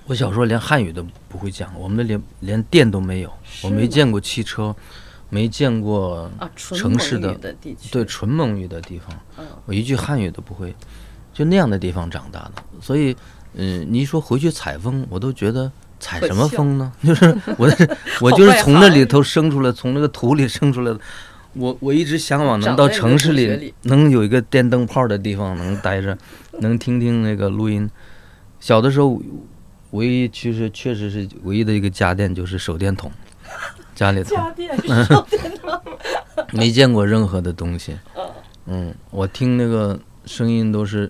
[0.07, 4.75] 我小时候连汉语都不会讲，我们那连连电都没有，我没见过汽车，
[5.29, 9.45] 没见过城市的蒙语的地区，对，纯蒙语的地方，嗯。
[9.67, 10.75] 我一句汉语都不会，
[11.31, 13.15] 就那样的地方长大的，所以，
[13.53, 15.71] 嗯，你一说回去采风，我都觉得
[16.05, 16.91] 采什么风呢？
[17.03, 17.67] 就是我
[18.21, 20.99] 我就是从那里头生出来，从那个土里生出来的。
[21.53, 26.15] 我我一直向往能到城市里能有一个电灯泡的地方能待着，
[26.59, 27.89] 能听听那个录音。
[28.59, 29.19] 小的时候，
[29.91, 33.11] 唯一其实确实是唯一的一个家电就是手电筒，
[33.95, 35.81] 家里头家电手电筒，
[36.53, 37.95] 没见过任何的东西。
[38.67, 41.09] 嗯，我听那个声音都是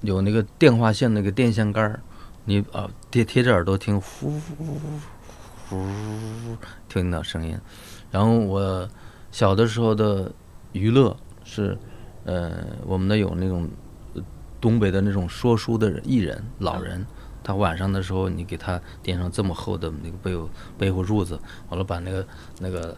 [0.00, 2.00] 有那个电话线那个电线杆儿，
[2.48, 4.64] 你啊贴贴着耳朵听，呼呼
[5.68, 6.56] 呼呼，
[6.88, 7.58] 听到声音。
[8.08, 8.88] 然后我
[9.32, 10.30] 小的时候的
[10.70, 11.76] 娱乐是，
[12.24, 13.68] 呃，我们那有那种
[14.14, 14.22] 呃
[14.60, 17.04] 东北的那种说书的人艺人老人。
[17.42, 22.26] 他晚上的时候，你给他垫上这么厚的那个被窝被窝褥子，完了把那个
[22.60, 22.96] 那个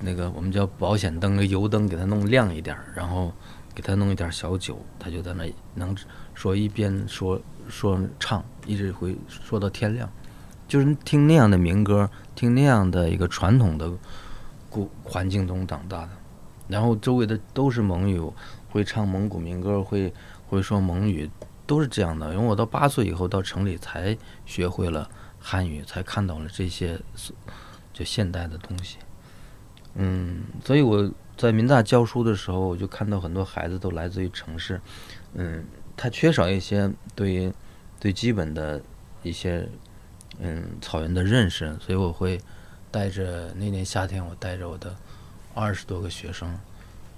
[0.00, 3.32] 那个我们叫保险灯，那油灯给他弄亮一点儿，然后
[3.72, 5.96] 给他弄一点儿小酒，他就在那能
[6.34, 10.10] 说一边说说唱，一直会说到天亮，
[10.66, 13.92] 就是听那样的民歌，听那样的一个传统的
[14.68, 16.10] 故环境中长大的，
[16.68, 18.20] 然后周围的都是蒙语，
[18.70, 20.12] 会唱蒙古民歌，会
[20.48, 21.30] 会说蒙语，
[21.66, 22.32] 都是这样的。
[22.34, 27.00] 因为我到八岁以后到城里才学会了汉语，才看到了这些
[27.92, 28.98] 就现代的东西。
[29.94, 34.80] 嗯，所以我在民大教书的时候，我就看到很多孩子都来自于城市，
[35.34, 35.64] 嗯，
[36.02, 37.52] 他缺少一些对于
[38.00, 38.80] 最基本的
[39.22, 39.68] 一些
[40.38, 42.40] 嗯草原的认识，所以我会
[42.90, 44.96] 带着那年夏天，我带着我的
[45.54, 46.58] 二十多个学生，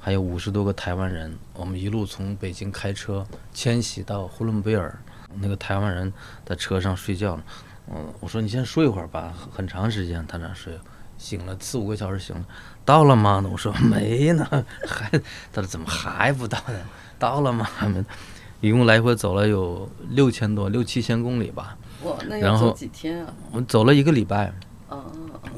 [0.00, 4.98] 还有五十多个台湾人，我们一路从北京开车迁徙到呼伦贝尔，
[5.36, 6.12] 那个台湾人
[6.44, 7.44] 在车上睡觉呢，
[7.86, 10.76] 嗯，我说你先睡一会儿吧，很长时间他那睡。
[11.18, 12.44] 醒了四五个小时，醒了，
[12.84, 13.40] 到了吗？
[13.48, 14.44] 我说没呢，
[14.84, 15.08] 还，
[15.52, 16.80] 他说怎么还不到呢？
[17.16, 17.64] 到了吗？
[18.62, 21.76] 一共来回走了有六千多，六七千公里吧。
[22.04, 23.34] 哇，那走几天啊？
[23.50, 24.54] 我们走了一个礼拜！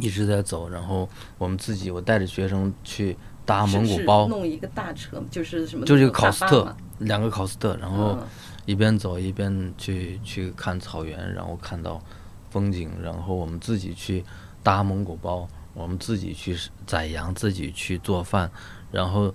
[0.01, 0.71] 一直在走。
[0.71, 3.15] 然后我们自己，我带着学生去
[3.45, 5.85] 搭蒙古包，弄一个大车，就是什么？
[5.85, 8.27] 就是一个考斯特。，两个考斯特，然后嗯
[8.65, 12.03] 一边走一边去去看草原，然后看到
[12.49, 14.25] 风景，然后我们自己去
[14.63, 18.51] 搭蒙古包，我们自己去宰羊，自己去做饭，
[18.91, 19.35] 然后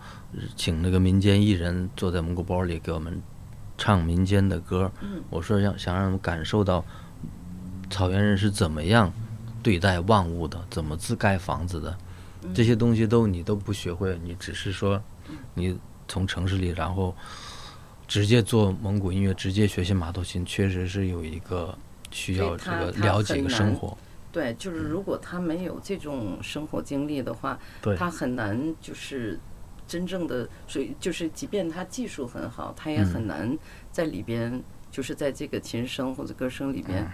[0.56, 3.22] 请那个民间艺人坐在蒙古包里给我们
[3.80, 4.92] 唱民间的歌。
[5.02, 5.24] 嗯。
[5.32, 6.86] 我说要想让他们感受到
[7.90, 9.12] 草原人是怎么样
[9.64, 11.98] 对待万物的，怎么自盖房子的，
[12.54, 15.02] 这些东西都你都不学会，你只是说
[15.56, 15.76] 你
[16.08, 17.16] 从城市里，然后
[18.08, 21.78] 直接做蒙古音乐，直接学习马头琴，确实是有一个
[22.12, 23.98] 需要这个了解一个生活。
[24.32, 27.96] 对，就是如果他没有这种生活经历的话，对。
[27.98, 29.40] 他很难就是
[29.90, 33.06] 真正的，所以就是即便他技术很好，他也嗯。
[33.08, 33.58] 很难
[33.92, 36.88] 在里边，就是在这个琴声或者歌声里嗯。
[36.88, 37.12] 边，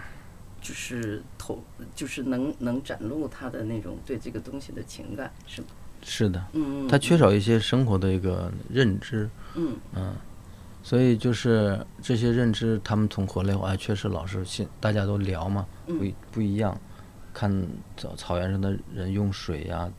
[0.60, 5.68] 就是投，就是能能展露他的那种对这个东西的情感，是吗？
[6.02, 9.76] 是的，嗯，他缺少一些生活的一个认知，嗯。
[10.82, 16.78] 所以就是这些认知，他们从回来后，哎，确实老是现大家都聊嘛，不不一样，
[17.34, 17.50] 看
[17.96, 19.90] 草草原上的人用水呀、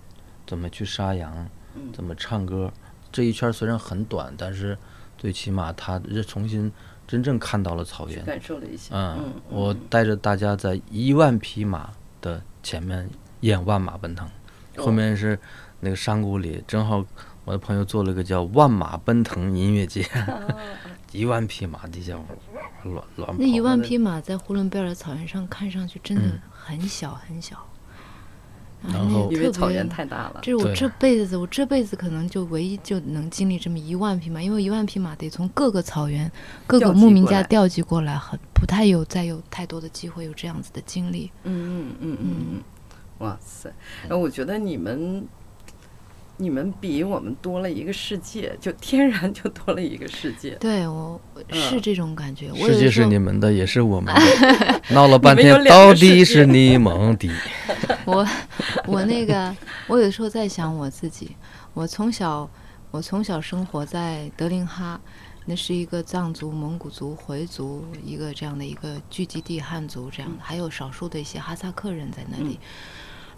[0.46, 1.50] 怎么去杀羊，嗯
[1.94, 2.72] 怎么唱歌，
[3.12, 4.78] 这一圈虽然很短，但是
[5.18, 6.72] 最起码他这重新
[7.08, 8.24] 真正看到了草原。
[8.26, 11.90] 感受了一下，嗯嗯，，我带着大家在一万匹马
[12.22, 13.10] 的前面
[13.42, 14.28] 演万马奔腾，
[14.76, 14.86] 哦。
[14.86, 15.40] 后面是
[15.80, 17.04] 那个山谷里，正好
[17.46, 20.06] 我的朋友做了个叫“万马奔腾”音乐节，
[21.14, 22.14] 一万匹马底下
[22.84, 23.36] 乱乱跑。
[23.40, 27.66] 那一万匹马在呼伦贝尔草原上看上去真的嗯很小很小，啊
[28.84, 36.32] 然后因为草那特别原太大了，这是我这辈子，我这辈子可能就唯一就能经历这么一万匹马，因为一万匹马得从各个草原、
[36.66, 41.32] 各个牧民家调集过来，很不太有再有太多的机会有这样子的经历。
[41.44, 42.64] 嗯嗯嗯嗯嗯，
[43.18, 43.74] 哇塞！
[44.04, 45.28] 然后我觉得你们，
[46.40, 50.52] 你们比我们多了一个世界，就天然就多了一个世界。
[50.60, 51.20] 对我
[51.52, 52.54] 是嗯这种感觉。
[52.56, 57.28] 世界是你们的，也是我们的， 闹了半天，到底是界你们的。
[58.06, 58.28] 我
[58.86, 59.56] 我那个，
[59.88, 61.36] 我有时候在想我自己。
[61.74, 62.48] 我从小
[62.92, 65.02] 我从小生活在德令哈，
[65.46, 72.60] 那是一个藏族、蒙古族、回族一个这样的一个聚集地，汉族这样的，还有少数的一些哈萨克人在那里。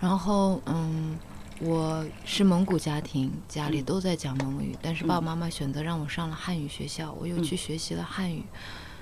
[0.01, 1.17] 然后嗯。
[1.61, 8.43] 我是蒙古家庭，家里都在讲蒙语，但是爸爸妈妈选择让我上了汉语学校，我又去学习了汉语。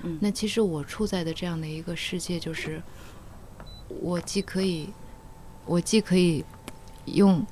[0.02, 2.82] 嗯那其实我处在的这样的一个世界，就是
[4.00, 4.88] 我既可以，
[5.66, 6.44] 我既可以
[7.04, 7.46] 用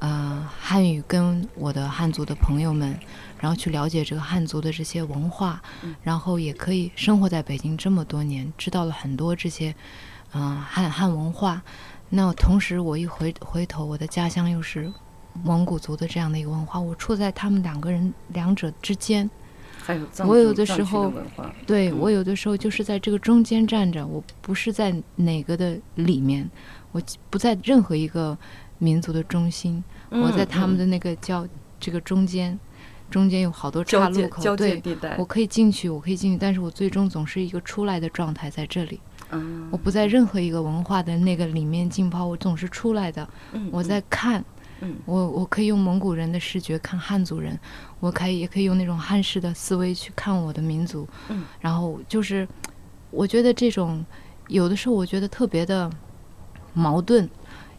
[0.00, 2.98] 呃汉语跟我的汉族的朋友们，
[3.40, 5.62] 然后去了解这个汉族的这些文化，
[6.02, 9.74] 然后也可以生活在北京这么多年，知道了很多这些
[10.32, 11.62] 嗯、呃汉汉文化。
[12.08, 14.92] 那同时，我一回回头，我的家乡又是
[15.42, 19.28] 蒙古族的这样的一个文化，我处在他们两个人两者之间。
[19.82, 21.12] 还有藏我有的时候
[21.64, 26.48] 对我有的时候就是在这个中间站着，我不是在哪个的里面，
[26.90, 28.36] 我不在任何一个
[28.78, 31.46] 民族的中心，我在他们的的那个叫
[31.78, 32.58] 这个中间，
[33.10, 34.82] 中间有好多岔路口，对，
[35.18, 35.24] 我。
[35.24, 39.00] 可以进去，我可以进去，但是我最终总是一个出来的状态在这里，
[39.30, 44.44] 嗯我不在任何一个文化的那个里面浸泡，我总是出来的，嗯我在看，
[44.80, 44.96] 嗯。
[45.04, 47.58] 我我可以用蒙古人的视觉看汉族人，
[47.98, 51.44] 我可以也可以用那种汉式的思维去看我的民族，嗯。
[51.60, 52.46] 然后就是
[53.10, 54.04] 我觉得这种
[54.48, 55.90] 有的时候我觉得特别的
[56.72, 57.28] 矛盾，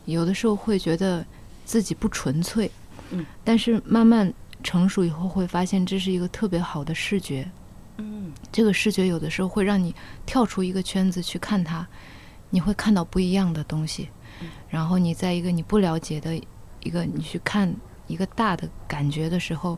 [0.06, 1.26] 有的时候会觉得
[1.64, 2.70] 自己不纯粹，
[3.12, 4.34] 嗯，但是慢慢
[4.64, 7.50] 成熟以后会发现这是一个特别好的视觉，
[7.98, 8.32] 嗯。
[8.52, 9.94] 这个视觉有的时候会让你
[10.26, 11.88] 跳出一个圈子去看它，
[12.50, 14.10] 你会看到不一样的东西，
[14.70, 16.36] 然后你在一个你不了解的
[16.82, 17.76] 一个你去看
[18.08, 19.78] 一个大的感觉的时候，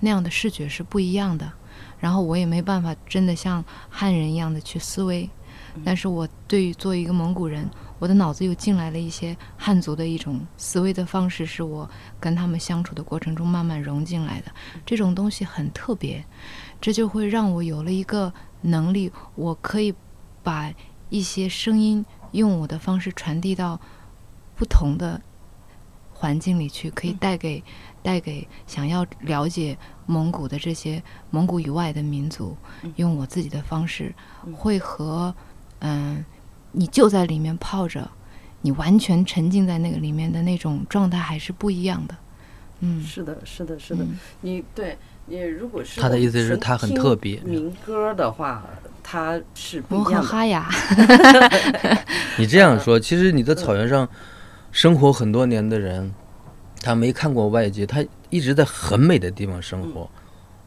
[0.00, 1.50] 那样的视觉是不一样的。
[1.98, 5.28] 然后我也没办法真的像汉人一样的去思维，
[5.84, 7.68] 但是我对于作为一个蒙古人，
[7.98, 11.88] 我的脑子又进来了一些汉族的一种思维的方式，是我
[12.20, 14.52] 跟他们相处的过程中慢慢融进来的。
[14.84, 16.24] 这种东西很特别，
[16.80, 19.94] 这就会让我有了一个能力，我可以
[20.42, 20.72] 把
[21.08, 23.80] 一些声音用我的方式传递到
[24.54, 25.20] 不同的
[26.12, 27.62] 环境里去，可以带给
[28.02, 32.56] 带给想要了解蒙古的这些蒙古以外的民族，
[32.96, 34.14] 用我自己的方式，
[34.54, 35.34] 会和
[35.80, 36.24] 嗯、
[36.72, 38.10] 你就在里面泡着，
[38.62, 42.16] 你完全沉浸在那个里面的那种状态还是不一样的。
[42.80, 44.04] 嗯，是的，是的，是的。
[44.04, 44.18] 嗯。
[44.40, 44.96] 你对
[45.26, 48.64] 你如果是他的意思是他很特别民歌的话，
[49.02, 50.28] 它是不一样的。
[50.28, 50.68] 哈呀，
[52.38, 54.08] 你这样说，其实你在草原上
[54.70, 56.12] 生活很多年的人，
[56.80, 60.08] 他没看过外界，他一直在很美的地方生活。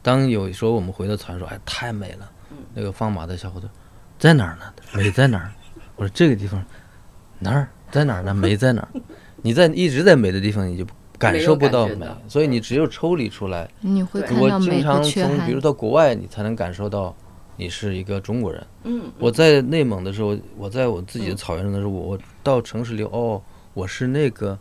[0.02, 2.30] 当有时候我们回到草原说：“哎，太美了。”
[2.74, 3.68] 那个放马的小伙子
[4.18, 4.64] 在哪儿呢？
[4.92, 5.50] 美在哪儿？
[5.96, 6.62] 我说这个地方
[7.38, 8.32] 哪儿在哪儿呢？
[8.34, 8.88] 美在哪儿？
[9.42, 10.84] 你在一直在美的地方，你就
[11.20, 13.70] 感受不到美所以你只有抽离出来。
[13.82, 15.60] 你会对看到我经常从比如。
[15.60, 17.14] 到国外，你才能感受到
[17.56, 18.66] 你是一个中国人。
[18.84, 23.42] 嗯，我在内蒙的时候，我在我自己的草原上的时候，我我到城市里，哦，
[23.74, 24.58] 我是那个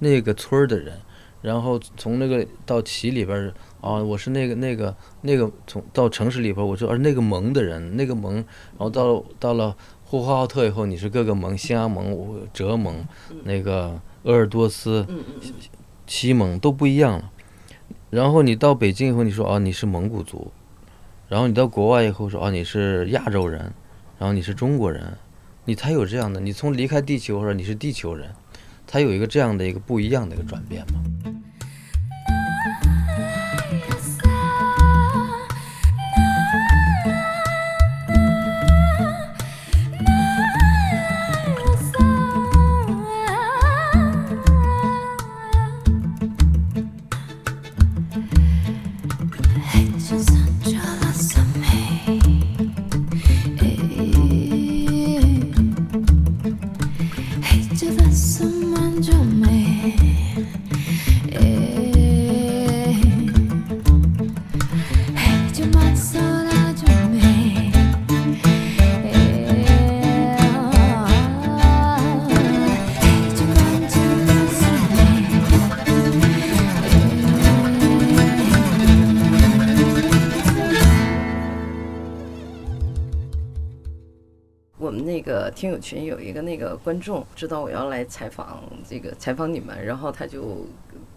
[0.00, 0.92] 那个村儿的人，
[1.40, 8.44] 然后从那个到旗里边儿，哦，我是那个那个那个从到城市里边儿，我说而那个盟的人，那个盟，然
[8.78, 13.06] 后到到了呼和浩特以后，你是各个盟，兴安盟、哲盟，
[13.44, 15.52] 那个鄂尔多斯、嗯嗯
[16.06, 17.30] 西蒙都不一样了。
[18.10, 20.52] 然后你到北京以后，你说哦你是蒙古族，
[21.28, 23.72] 然后你到国外以后说哦你是亚洲人，
[24.18, 25.16] 然后你是中国人，
[25.64, 26.40] 你才有这样的。
[26.40, 28.30] 你从离开地球或者你是地球人，
[28.86, 31.02] 才有一个这样的一个不一样的一个转变嘛。
[85.64, 90.66] 听友群有一个那个观众知道我要来采访这个采访你们，然后他就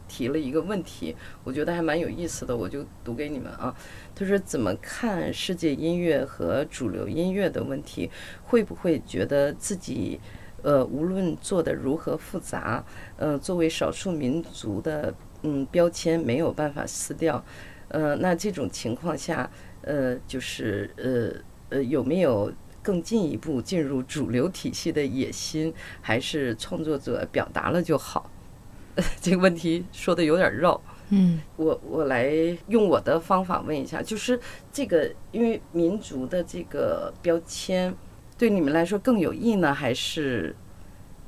[0.07, 3.75] 提了一个问题，我觉得还蛮有意思的，我就读给你们啊。
[4.15, 8.09] 他说怎么看世界音乐和主流音乐的问题？
[8.45, 10.17] 会不会觉得自己
[10.63, 12.81] 呃无论做的如何复杂，
[13.17, 17.43] 呃作为少数民族的嗯标签没有办法撕掉？
[17.89, 22.49] 呃，那这种情况下，呃就是呃呃有没有？
[22.87, 28.31] 更进一步进入主流体系的野心，还是创作者表达了就好？
[29.19, 30.79] 这个问题说的有点绕。
[31.09, 32.31] 嗯我我来
[32.69, 34.39] 用我的方法问一下，就是
[34.71, 37.93] 这个，因为民族的这个标签
[38.37, 40.55] 对你们来说更有益呢，还是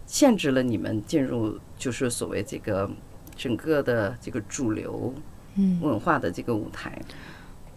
[0.06, 2.90] 限制了你们进入就是所谓这个
[3.36, 5.14] 整个的这个主流
[5.56, 7.02] 嗯，文化的这个舞台？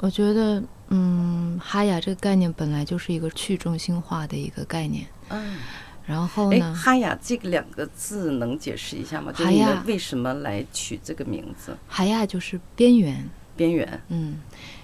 [0.02, 5.06] 我觉得，嗯，哈雅这个概念本来就是一个去中心化的一个概念。
[5.28, 5.58] 嗯，哎，
[6.04, 9.32] 然后呢，哈雅这个两个字能解释一下吗？
[9.32, 11.76] 哈雅为什么来取这个名字？
[11.86, 14.40] 哈雅就是边缘，边缘，嗯，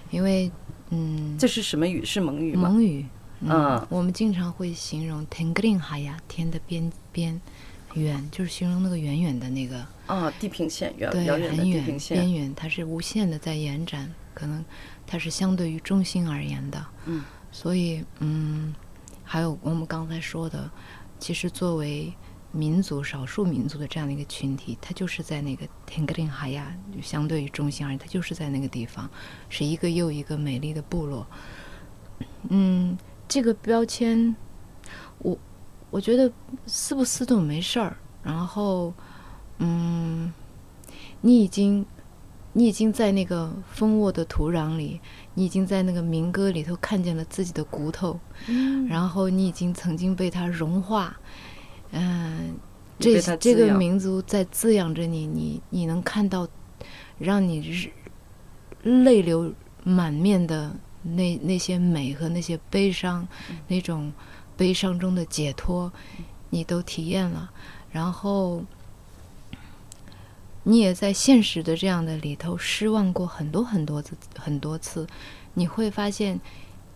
[0.09, 0.49] 因为
[0.89, 2.05] 嗯，这是什么语？
[2.05, 2.69] 是蒙语吗？
[2.69, 3.05] 蒙语，
[3.41, 7.41] 嗯我们经常会形容 “tengrin 哈雅”，天的边边
[7.95, 12.33] 远，就是形容那个远远的那个，啊，地平线，远对，遥远的地很远边。
[12.33, 14.63] 缘，它是无限的在延展，可能
[15.09, 16.85] 它是相对于中心而言的。
[17.05, 18.75] 嗯，所以嗯，
[19.23, 20.69] 还有我们刚才说的，
[21.17, 22.13] 其实作为
[22.51, 29.09] 民族少数民族的这样的一个群体，它就是在那个 Tengrin 哈亚，就相对于中心而言，它就是在那个地方，
[29.49, 31.25] 是一个又一个美丽的部落。
[32.49, 32.95] 嗯，
[33.27, 34.35] 这个标签，
[35.17, 35.37] 我
[35.89, 36.31] 我觉得
[36.67, 37.97] 撕不撕都没事儿。
[38.21, 38.93] 然后，
[39.57, 40.31] 嗯，
[41.21, 41.85] 你已经
[42.59, 44.99] 你已经在那个蜂窝的土壤里，
[45.33, 48.85] 你已经在那个民歌里头看见了自己的骨头，嗯。
[48.85, 51.17] 然后你已经曾经被它融化，
[51.91, 52.53] 嗯、
[52.99, 56.45] 这这个民族在滋养着你，你你能看到
[57.17, 57.89] 让你日
[58.83, 59.53] 泪流
[59.85, 63.25] 满面的那那些美和那些悲伤，
[63.69, 64.11] 那种
[64.57, 65.89] 悲伤中的解脱，
[66.49, 67.49] 你都体验了，
[67.89, 68.61] 然后。
[70.69, 75.07] 你也在现实的这样的里头失望过很多很多次，很多次，
[75.55, 76.39] 你会发现，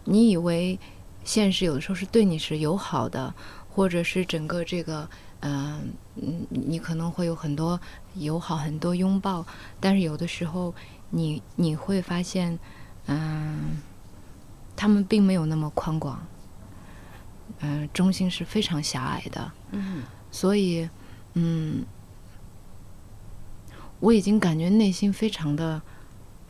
[0.03, 0.79] 你以为
[1.23, 3.33] 现实有的时候是对你是友好的，
[3.67, 5.09] 或者是整个这个，
[5.39, 7.81] 嗯、嗯，你可能会有很多
[8.13, 9.43] 友好、很多拥抱，
[9.79, 10.75] 但是有的时候
[11.09, 12.59] 你你会发现，
[13.07, 13.81] 嗯、
[14.75, 16.23] 他们并没有那么宽广，
[17.61, 20.03] 嗯、中心是非常狭隘的，嗯。
[20.29, 20.87] 所以，
[21.33, 21.83] 嗯，
[24.03, 25.81] 我已经感觉内心非常的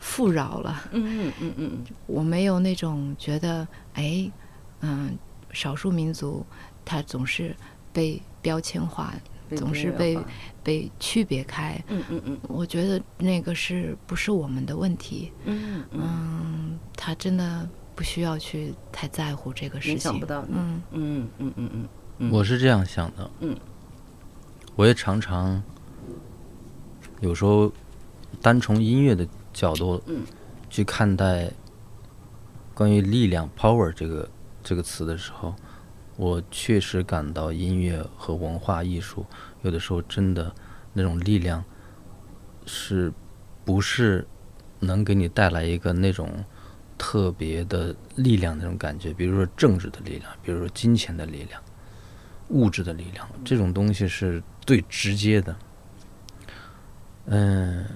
[0.00, 0.82] 富饶了。
[0.90, 1.84] 嗯嗯嗯嗯。
[2.06, 4.28] 我没有那种觉得，哎，
[4.80, 5.16] 嗯，
[5.52, 6.44] 少数民族
[6.84, 7.54] 他总是
[7.92, 9.14] 被标签化，
[9.50, 10.18] 嗯，总是被
[10.64, 11.80] 被区别开。
[11.86, 12.38] 嗯嗯嗯。
[12.48, 15.30] 我觉得那个是不是我们的问题？
[15.44, 19.98] 嗯嗯，嗯，他真的不需要去太在乎这个事情。
[20.00, 20.26] 想不。
[20.26, 21.88] 到嗯嗯嗯嗯
[22.18, 23.56] 嗯，我是这样想的，嗯，
[24.74, 25.62] 我也常常
[27.24, 27.72] 有时候
[28.42, 30.22] 单从音乐的角度，嗯，
[30.68, 31.50] 去看待
[32.74, 34.28] 关于力量 （power） 这个
[34.62, 35.54] 这个词的时候，
[36.16, 39.24] 我确实感到音乐和文化艺术
[39.62, 40.54] 有的时候真的
[40.92, 41.64] 那种力量，
[42.66, 43.10] 是
[43.64, 44.26] 不是
[44.80, 46.44] 能给你带来一个那种
[46.98, 49.14] 特别的力量那种感觉？
[49.14, 51.58] 比如说政治的力量，比如说金钱的力量、
[52.50, 55.56] 物质的力量，这种东西是最直接的。
[57.26, 57.86] 嗯，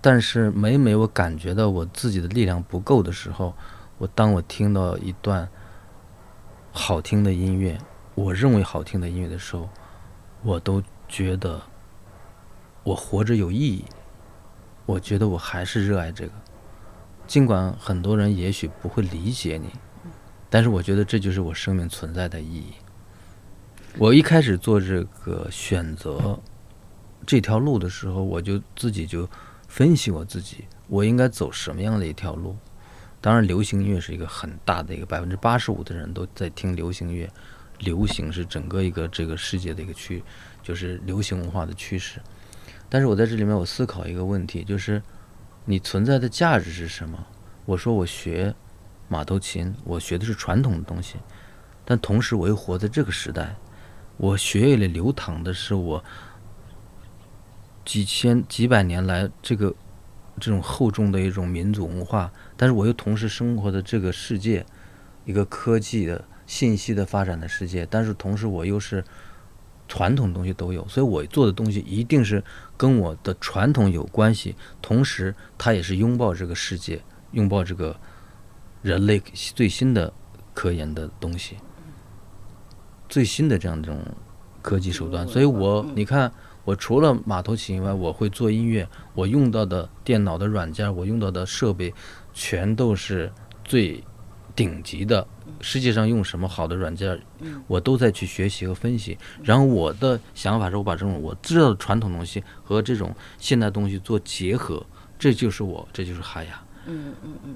[0.00, 3.54] 但是每每我感觉到我自己的力量不够的时候，
[3.98, 5.48] 我当我听到一段
[6.72, 7.78] 好听的音乐，
[8.14, 9.68] 我认为好听的音乐的时候，
[10.42, 11.60] 我都觉得
[12.82, 13.84] 我活着有意义。
[14.86, 16.32] 我觉得我还是热爱这个，
[17.26, 19.70] 尽管很多人也许不会理解你，
[20.50, 22.74] 但是我觉得这就是我生命存在的意义。
[23.96, 26.38] 我一开始做这个选择
[27.26, 29.28] 这条路的时候，我就自己就
[29.68, 32.56] 分析我自己，我应该走什么样的一条路。
[33.20, 37.28] 当然，流行音乐是一个很大的一个，百分之八十五的人都在听流行乐，
[37.78, 40.22] 流行是整个一个这个世界的一个趋，
[40.62, 42.20] 就是流行文化的趋势。
[42.90, 45.02] 但是我在这里面，我思考一个问题，就是
[45.64, 47.26] 你存在的价值是什么？
[47.64, 48.54] 我说我学
[49.08, 51.16] 马头琴，我学的是传统的东西，
[51.84, 53.56] 但同时我又活在这个时代，
[54.18, 56.04] 我血液里流淌的是我
[57.84, 59.74] 几千几百年来这个
[60.40, 64.64] 这种厚重的一种民族文化，但是我又同时生活的这个世界，
[65.24, 69.04] 一个科技的信息的发展的世界，但是同时我又是。
[69.86, 72.42] 传统东西都有，所以我做的东西一定是
[72.74, 77.94] 跟我的传统有关系，同时它也是拥抱这个世界，拥抱这个
[78.80, 79.20] 人类
[79.54, 80.10] 最新的
[80.54, 81.58] 科研的东西，
[83.10, 84.02] 最新的这样一种
[84.62, 85.28] 科技手段。
[85.28, 86.32] 所以我你看，
[86.64, 91.92] 我除了马头琴以外，我会做音乐，我用到的电脑的软件，我用到的设备，
[92.32, 93.30] 全都是
[93.64, 94.02] 最
[94.56, 95.26] 顶级的。
[95.60, 97.18] 世界上用什么好的软件，
[97.66, 99.16] 我都在去学习和分析。
[99.42, 104.84] 然后我的想法是我把这种我知道的传统东西和这种现代东西做结合，
[105.18, 106.62] 这就是我，这就是哈雅。
[106.86, 107.54] 嗯嗯嗯。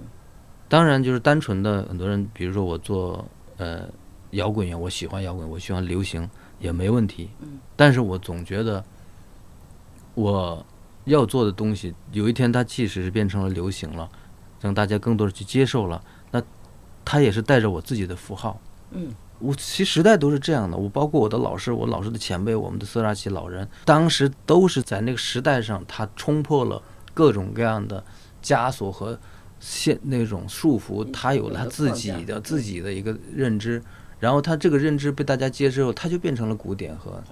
[0.69, 3.89] 当然，就是单纯的很多人，比如说我做呃
[4.31, 6.29] 摇滚乐，我喜欢摇滚，我喜欢流行
[6.59, 7.29] 也没问题。
[7.41, 7.59] 嗯。
[7.75, 8.83] 但是我总觉得
[10.19, 10.66] 我
[11.05, 14.09] 要做的东西，有一天它即使是变成了流行了，
[14.61, 16.03] 让大家更多的去接受了。
[16.33, 16.43] 那
[17.05, 18.61] 它也是带着我自己的符号，
[18.91, 20.77] 嗯，我其实时代都是这样的。
[20.77, 26.83] 我包括我的老师，我老师的前辈，我们的色拉奇老人，当时都是在那个时代上，他冲破了
[27.14, 28.03] 各种各样的
[28.43, 29.16] 枷锁和
[29.61, 33.81] 现那种束缚，他有了他自己的自己的一个认知，
[34.19, 37.23] 然后他这个认知被大家接受，他就变成了古典和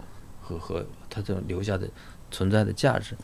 [0.41, 1.89] 和和他就留下的
[2.31, 3.15] 存在的价值。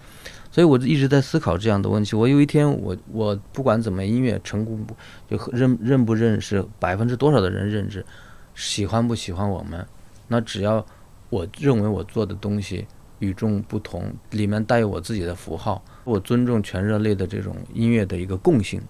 [0.51, 2.15] 所以我一直在思考这样的问题。
[2.15, 4.95] 我有一天，我我不管怎么音乐成功不
[5.27, 8.05] 就认认不认识百分之多少的人认知，
[8.55, 9.87] 喜欢不喜欢我们，
[10.29, 10.85] 那只要
[11.31, 12.87] 我认为我做的东西
[13.21, 18.83] 与众不同，里面带有我自己的符号，我尊重全人类的这种音乐的一个共性，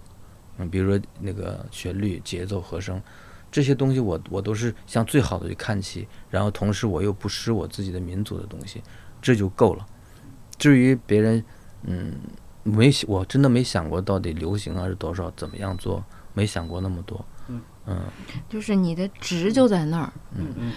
[0.59, 3.01] 嗯，比如说那个旋律、节奏、和声
[3.53, 8.83] 这些东西，我我都是向最好的去看齐，然后同时我又不失我自己的民族的东西，
[9.21, 9.87] 这就够了。
[10.59, 11.45] 至于别人，
[11.83, 12.15] 嗯，
[12.63, 17.25] 没我真的没想过到底流行啊是多少，怎么样做，没想过那么多。
[17.49, 18.01] 嗯嗯，
[18.49, 20.13] 就是你的值就在那儿。
[20.37, 20.73] 嗯嗯，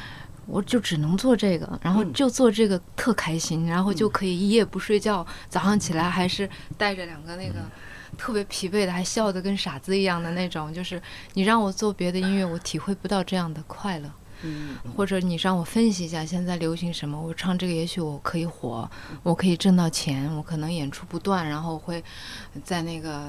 [0.48, 7.60] 我就只能做这个，然后就做这个特开心，然后就可以一夜不睡觉，早上起来还是带着两个那个
[8.18, 10.74] 特别疲惫的，还笑得跟傻子一样的那种。
[10.74, 11.00] 就是
[11.34, 14.10] 你让我做别的音乐，我体会不到这样的快乐。
[14.46, 18.90] 嗯，或者你让我分析一下现在流行什么，我唱这个也许我可以火，
[19.24, 22.04] 我可以挣到钱，我可能演出不断，然后会
[22.64, 23.28] 在那个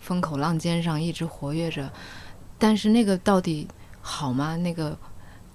[0.00, 1.90] 风口浪尖上一直活跃着。
[2.58, 3.68] 但是那个到底
[4.00, 4.56] 好吗？
[4.56, 4.98] 那个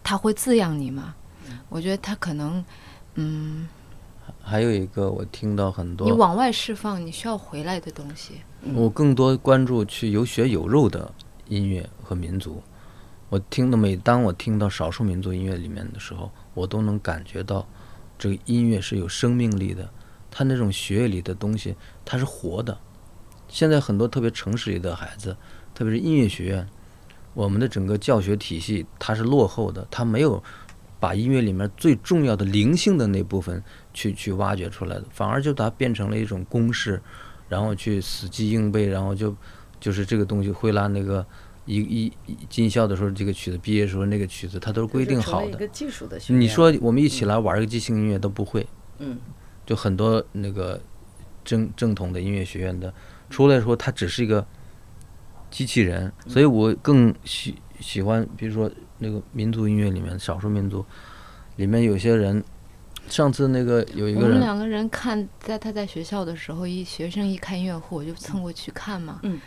[0.04, 1.14] 它会滋养你吗？
[1.70, 2.64] 我觉得它可能，
[3.16, 3.68] 嗯。
[4.42, 8.36] 还有一个，我听到很多你往外释放，你需要回来的东西。
[8.74, 11.14] 我更多关注去有血有肉的
[11.50, 12.64] 音乐和民族。
[13.34, 17.68] 我听的，每当我听到少数民族音乐里面的时候，我都能感觉到，
[18.16, 19.90] 这个音乐是有生命力的，
[20.30, 21.76] 它那种血液里的东西，
[22.06, 22.78] 它是活的。
[23.48, 25.36] 现在很多特别城市里的孩子，
[25.74, 26.70] 特别是音乐学院，
[27.34, 30.44] 我们的整个教学体系它是落后的，它没有
[31.00, 33.64] 把音乐里面最重要的灵性的那部分
[33.96, 37.02] 去去挖掘出来的，反而就把它变成了一种公式，
[37.50, 39.36] 然后去死记硬背，然后就
[39.80, 41.26] 就是这个东西会拉那个。
[41.66, 45.50] 一一进校的时候，这个曲子；毕业时候，那个曲子，它都是规定好的。
[45.50, 48.66] 一个技术的你说我们一起来玩一个即兴音乐都不会。
[49.00, 49.18] 嗯。
[49.66, 50.82] 就很多那个
[51.46, 52.94] 正正统的音乐学院的
[53.30, 54.46] 出来说，他只是一个
[55.50, 56.12] 机器人。
[56.28, 60.86] 所以我更喜喜欢，比如说那个民族音乐里面，少数民族
[61.56, 62.44] 里面有些人
[63.08, 69.22] 上次那个有一个人，我们两个人看在他在学校的时候，一学生一开音乐会，我就蹭过去看嘛。
[69.24, 69.40] 嗯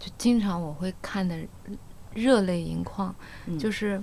[0.00, 1.38] 就经常我会看的
[2.12, 3.14] 热泪盈眶，
[3.46, 3.56] 嗯。
[3.56, 4.02] 就是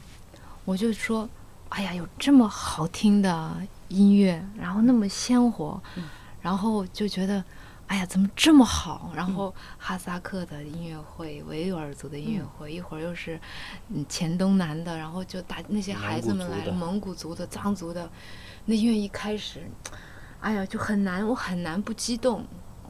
[0.63, 1.27] 我就说，
[1.67, 3.57] 哎呀，有这么好听的
[3.89, 6.05] 音乐，然后那么鲜活，嗯。
[6.41, 7.43] 然后就觉得。
[7.87, 9.13] 哎呀，怎么这么好？
[9.15, 9.33] 然嗯。
[9.33, 12.49] 后哈萨克的音乐会、维吾尔族的音乐嗯。
[12.57, 13.39] 会，一会儿又是
[13.87, 18.09] 嗯黔东南的，然后就打那些孩子们来了，蒙古族的、藏族的，
[18.65, 19.65] 那音乐一开始，
[20.41, 22.45] 哎呀，就很难，我很难不激动，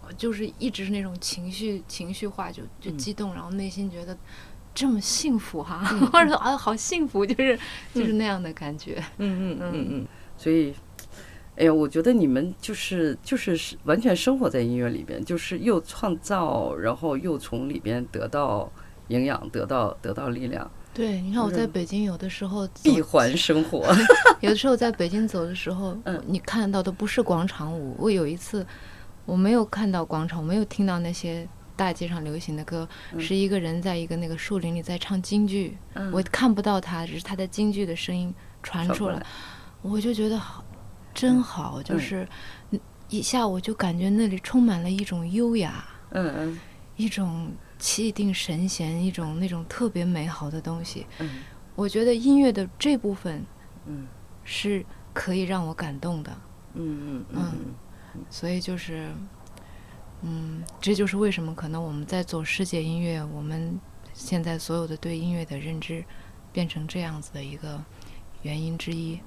[0.08, 4.18] 我就是一直是那种情绪情绪化，就就嗯激动，然后内心觉得
[4.74, 5.80] 这么幸福哈，
[6.12, 7.60] 或者说啊好幸福，就是
[7.94, 9.04] 就是那样的感觉。
[9.18, 10.74] 嗯嗯嗯嗯，所以，
[11.58, 18.72] 哎呀，我觉得你们就是就是是完全生活在音乐里边，就是又创造，然后又从里边得到
[19.10, 23.86] 营养，得到得到力量，对，你看我在嗯北京有的时候闭环生活。
[24.40, 27.96] 有的时候在北京走的时候，嗯你看到的不是广场舞。
[27.98, 28.66] 我有一次，
[29.28, 33.20] 我没有看到广场，我没有听到那些大街上流行的歌，嗯。
[33.20, 36.10] 是一个人在一个那个树林里在唱京剧，嗯。
[36.14, 39.26] 我看不到他，只是他的京剧的声音传出来来，
[39.82, 40.64] 我就觉得好，
[41.14, 42.28] 真好，就是
[42.72, 42.80] 嗯。
[43.10, 46.60] 一下我就感觉那里充满了一种优雅，嗯嗯。
[46.96, 51.06] 一种气定神闲，一种那种特别美好的东西。
[51.20, 51.42] 嗯。
[51.76, 53.46] 我觉得音乐的这部分
[53.86, 54.08] 嗯。
[54.46, 56.32] 是可以让我感动的。
[56.76, 57.26] 嗯嗯。
[57.34, 57.54] 嗯
[58.30, 59.12] 所以就是，
[60.22, 63.80] 嗯，这就是为什么可能我们在做世界音乐，我们
[64.14, 66.04] 现在所有的对音乐的认知
[66.52, 67.84] 变成这样子的一个
[68.42, 69.20] 原因之一。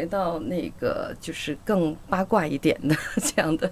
[0.00, 3.70] 回到那个就是更八卦一点的 这样的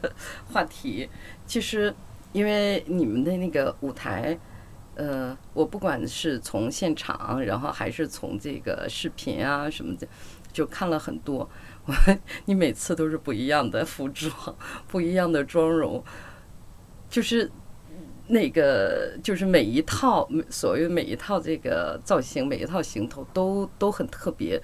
[0.52, 1.08] 话题，
[1.46, 1.94] 其实
[2.32, 4.38] 因为你们的那个舞台。
[4.94, 10.04] 呃，我不管是从现场，然后还是从这个视频啊什么的，
[10.52, 11.48] 就看了很多。
[11.86, 11.94] 我
[12.46, 14.32] 你每次都是不一样的服装，
[14.88, 16.02] 不一样的妆容，
[17.08, 17.48] 就是
[18.26, 24.60] 那个就是每一套所谓每一套这个造型，每一套行头都都很特别。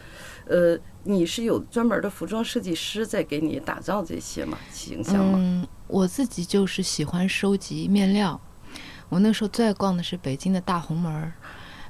[0.47, 4.59] 呃，你是有专门的服装设计师在给你打造这些吗？
[4.72, 5.38] 形象吗？
[5.40, 8.40] 嗯，我自己就是喜欢收集面料。
[9.09, 11.32] 我那时候最爱逛的是北京的大红门儿，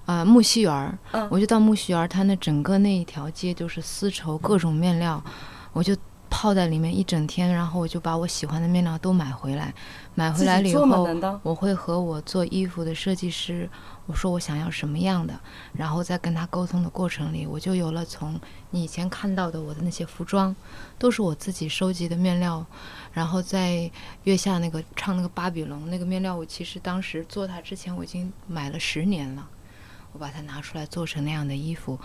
[0.05, 0.99] 啊、木樨园儿。
[1.13, 5.23] 嗯我就到木樨园儿，它那整个那一条街就是丝绸各种面料，
[5.73, 5.97] 我就
[6.35, 9.73] 泡在里面一整天，然后我就把我喜欢的面料都买回来。
[10.17, 11.07] 买回来了以后，
[11.45, 13.71] 我会和我做衣服的设计师，
[14.07, 15.33] 我说我想要什么样的，
[15.73, 18.39] 然后在跟他沟通的过程里，我就有了从
[18.71, 20.55] 你以前看到的我的那些服装，
[20.99, 22.67] 都是我自己收集的面料。
[23.13, 23.89] 然后在
[24.25, 29.49] 月下那个唱那个巴比龙那个面料，我其实当时做它之前我已经买了十年了，
[30.13, 31.97] 我把它拿出来做成那样的衣服。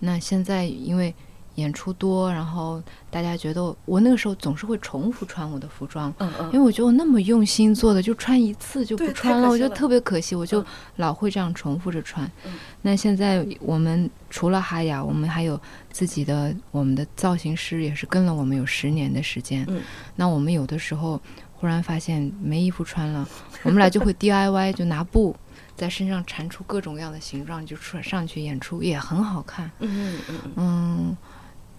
[0.00, 1.14] 那现在因为
[1.56, 12.24] 演出多，然后大家觉得我我那个时候总是会重复穿我的服装，嗯嗯因为我觉得我那么用心做的，就穿一次就不穿了，我觉得特别可惜，我就嗯老会这样重复着穿。
[12.46, 12.52] 嗯
[12.82, 19.64] 那现在我们除了哈雅，我们还有自己的我们的造型师，也是跟了我们有十年的时间。
[19.68, 19.82] 嗯
[20.14, 21.20] 那我们有的时候
[21.54, 23.26] 忽然发现没衣服穿了，
[23.64, 25.34] 我们俩就会 DIY，就拿布
[25.74, 29.70] 在身上缠出各种各样的形状，就出上去演出也很好看。
[29.80, 31.16] 嗯嗯嗯嗯，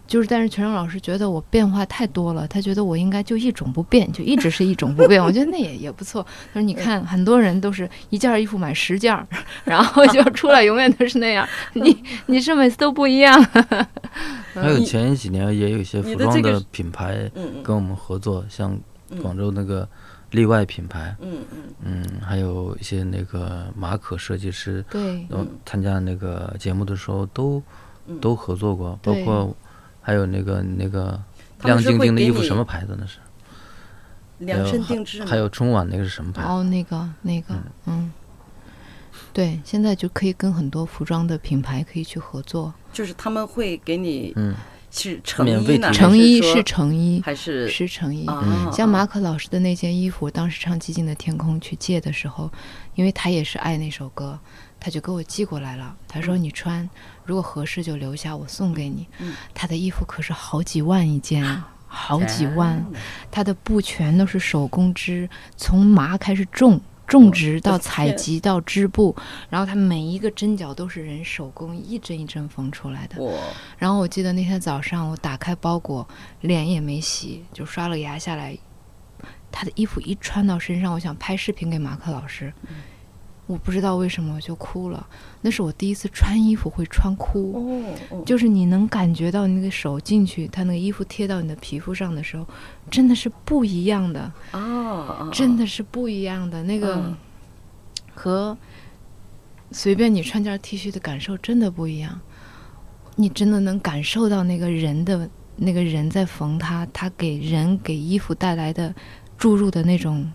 [0.08, 5.22] 就是但是全胜老师觉得我变化太多了，他觉得我应该就一种不变， 就一直是一种不变。
[5.24, 6.26] 我觉得那也也不错。
[6.54, 9.28] 他说你看，很多人都是一件衣服买十件儿，
[9.66, 11.48] 然后就出来永远都是那样。
[11.74, 13.44] 你你是每次都不一样。
[14.54, 17.30] 还有前几年也有一些服装的品牌
[17.64, 18.78] 跟我们合作，像
[19.12, 19.88] 嗯广州那个
[20.32, 27.62] 例外品牌，嗯嗯嗯，还有一些那个马可设计师，对，然后参加那个节目的时候都
[28.08, 29.56] 嗯都合作过，包括
[30.08, 31.22] 还有那个那个
[31.64, 33.18] 亮晶晶的衣服什么牌子那是？
[34.38, 36.48] 量身定制吗还有春晚那个是什么牌子？
[36.48, 37.54] 哦，那个那个，
[37.88, 38.10] 嗯，
[39.34, 42.74] 对，现在就可以跟很多服装的品牌可以去合作。
[42.94, 44.56] 就是他们会给你嗯，
[44.92, 45.92] 是成免费衣呢？
[45.92, 48.26] 成衣是成衣，还是是成衣。
[48.28, 48.72] 啊？
[48.72, 52.50] 像马可老师的那件衣服，我当时唱《寂静的天空》去借的时候，
[52.96, 54.40] 因为他也是爱那首歌，
[54.80, 55.94] 他就给我寄过来了。
[56.08, 56.90] 他说：“你穿，
[57.28, 59.06] 如果合适就留下，我送给你。
[59.20, 62.84] 嗯他的衣服可是好几万一件啊， 好几万。
[63.30, 66.82] 他的布全都是手工织，从麻开始种。
[67.08, 69.16] 种植到采集到织布，
[69.50, 73.16] 然后它每一个针脚都是人手工一针一针缝出来的。
[73.18, 73.40] 我
[73.78, 76.06] 然后我记得那天早上我打开包裹，
[76.42, 78.58] 脸也没洗，就刷了牙下来。
[79.50, 82.52] 他的衣服一穿到身上，我想拍视频给马克老师，
[83.48, 85.08] 我不知道为什么我就哭了。
[85.42, 92.46] 那是我第一次穿衣服会穿哭，哦哦，就是你能感觉到那个手进去，它那个衣服贴到你的皮肤上的时候，
[92.92, 96.62] 真的是不一样的，啊，真的是不一样的。
[96.64, 97.18] 那个嗯
[98.14, 98.58] 和
[99.72, 102.20] 随便你穿件 T 恤的感受真的不一样，
[103.16, 108.94] 你真的能感受到那个人的那个人在缝它，他给人给衣服带来的
[109.38, 110.32] 注入的那种，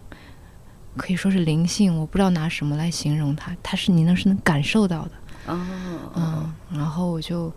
[0.97, 5.66] 可以说是灵性，我不知道拿什么来形容它，它是你能是能感受到的，啊，
[6.14, 7.53] 嗯，然后我就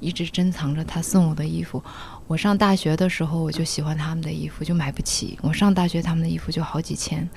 [0.00, 1.82] 一直珍藏着他送我的衣服。
[2.26, 5.38] 我上大学的时候，我就喜欢他们的衣服，就买不起。
[5.42, 7.28] 我上大学他们的衣服就好几千，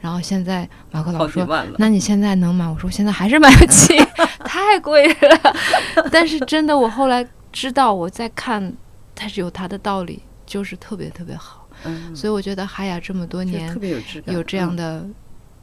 [0.00, 2.68] 然后现在马克老师说那你现在能买？
[2.68, 3.96] 我说我现在还是买不起，
[4.44, 5.54] 太贵了。
[6.10, 8.72] 但是真的，我后来知道，我在看，
[9.14, 11.59] 它是有它的道理，就是特别特别好。
[11.84, 14.76] 嗯，所以我觉得哈雅这么多年特别有质感，有这样嗯。
[14.76, 15.06] 的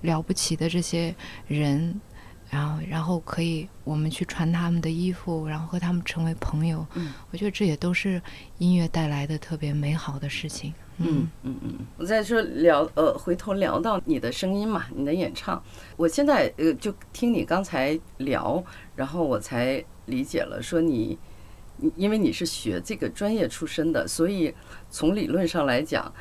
[0.02, 1.14] 了不起的这些
[1.48, 2.00] 人，
[2.50, 6.86] 然后然后可以我们去穿他们的衣服，然后和他们成为朋友。
[6.94, 7.12] 嗯。
[7.32, 8.22] 我觉得这也都是
[8.60, 10.74] 音乐带来的特别美好的事情。
[10.98, 11.28] 嗯。
[11.44, 15.62] 嗯嗯，我再说聊呃，回头聊到你的声音嘛，你的演唱，
[15.96, 18.64] 我现在呃就听你刚才聊，
[18.96, 21.18] 然后我才理解了，说你
[21.78, 24.54] 你因为你是学这个专业出身的，所以
[24.90, 26.14] 从理论上来讲，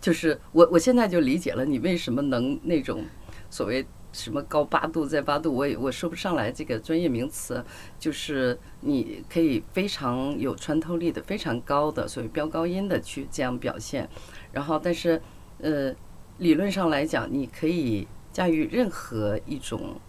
[0.00, 3.04] 就是我我现在就理解了你为什么能那种
[3.50, 3.86] 所谓。
[4.10, 7.62] 什么高八度再八度，我也我说不上来这个专业名词，
[7.98, 14.08] 就是你可以非常有穿透力的、非常高的，所谓飙高音的去这样表现。
[14.50, 15.20] 然后，但是
[15.60, 15.94] 呃，
[16.38, 20.00] 理论上来讲，你可以驾驭任何一种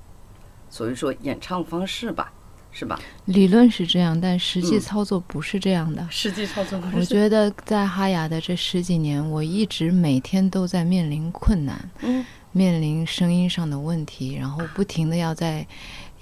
[0.69, 2.31] 所谓说演唱方式吧，
[2.71, 2.99] 是吧？
[3.25, 6.07] 理论是这样，但实际嗯操作不是这样的。
[6.09, 7.03] 实际操作不我。
[7.03, 15.65] 觉得在哈雅的这十几年，我一直每天都在面临困难，嗯面临声音上的问题，然后不停的要在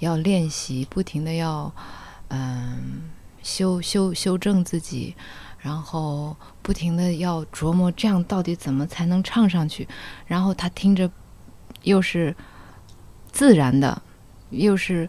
[0.00, 1.72] 要练习，不停的要
[2.28, 3.02] 嗯
[3.42, 5.14] 修修修正自己，
[5.58, 9.88] 然后不停的要琢磨这样到底怎么才能唱上去，
[10.26, 11.10] 然后他听着
[11.82, 12.34] 又是
[13.30, 14.02] 自然的，
[14.50, 15.08] 又是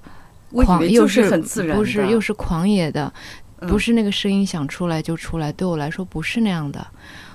[0.52, 3.12] 狂，又是很自然，不是又是狂野的，
[3.60, 6.86] 嗯不是那个声音想出来就出来，对我来说不是那样的。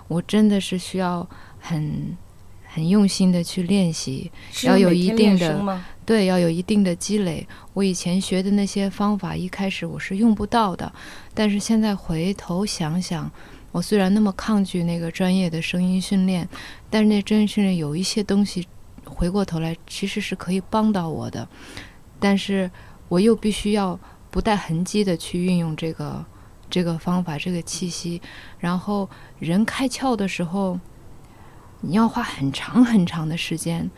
[0.08, 1.26] 我真的是需要
[1.58, 2.16] 很
[2.64, 4.30] 很用心的去练习，
[4.64, 5.80] 要有一定的？
[6.04, 7.46] 对，要有一定的积累。
[7.72, 10.92] 我以前学的那些方法，一开始我是用不到的，
[11.32, 13.30] 但是现在回头想想，
[13.72, 16.46] 我虽然那么抗拒那个专业的声音训练，
[16.90, 18.66] 但是那专业训练有一些东西，
[19.04, 21.48] 回过头来其实是可以帮到我的，
[22.20, 22.70] 但是
[23.08, 23.98] 我又必须要
[24.30, 26.24] 不带痕迹的去运用这个
[26.68, 28.20] 这个方法、这个气息，
[28.58, 30.78] 然后人开窍的时候，
[31.80, 33.90] 你要花很长很长的时间。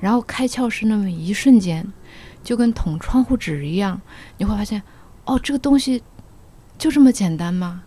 [0.00, 1.92] 然后开窍是那么一瞬间，
[2.42, 4.00] 就跟捅窗户纸一样，
[4.36, 4.82] 你会发现，
[5.24, 6.02] 哦，这个东西
[6.76, 7.84] 就这么简单吗？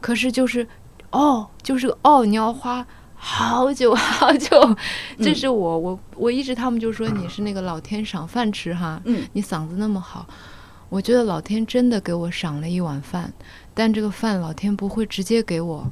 [0.00, 0.68] 可是就是，
[1.10, 2.86] 哦，就是哦，你要花
[3.18, 4.76] 好久好久。
[5.18, 10.26] 这是我我我一直他们就说你是那个老天赏饭吃哈，嗯你嗓子那么好，
[10.88, 13.32] 我觉得老天真的给我赏了一碗饭，
[13.74, 15.86] 但这个饭老天不会直接给我。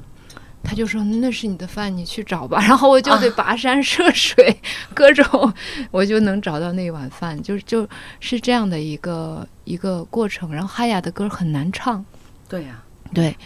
[0.68, 2.59] 他就说那是你的饭，你去找吧。
[2.66, 4.61] 然后我就得跋山涉水，
[4.93, 5.53] 各种
[5.93, 10.53] 我就能找到那碗饭，就就是这样的一个一个过程。
[10.53, 12.05] 然后哈雅的歌很难唱，
[12.49, 12.83] 对呀、
[13.14, 13.37] 对，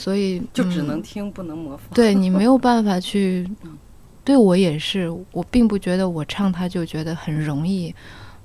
[0.00, 1.86] 所以就只嗯能听，不能模仿。
[1.94, 3.48] 对你没有办法去。
[4.22, 7.92] 对我也是，我并不觉得我唱它就觉得很容易，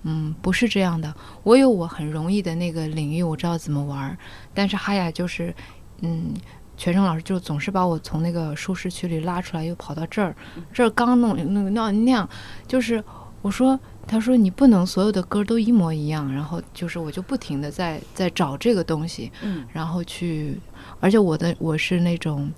[0.04, 1.14] 嗯，不是这样的。
[1.44, 4.18] 我有我很容易的那个领域，我知道怎么玩儿。
[4.54, 5.54] 但是哈雅就是，
[6.02, 6.34] 嗯，
[6.78, 10.36] 全程老师就总是把我从那个舒适区里拉出来，又跑到这儿，
[10.74, 12.28] 这儿刚弄那个那那样，
[12.66, 13.04] 就是
[13.42, 13.78] 我说，
[14.08, 20.58] 他说你不能所有的歌都一模一样，然后就是我就不停的在在找这个东西，嗯然后去，
[21.06, 22.52] 而且我的我是那种，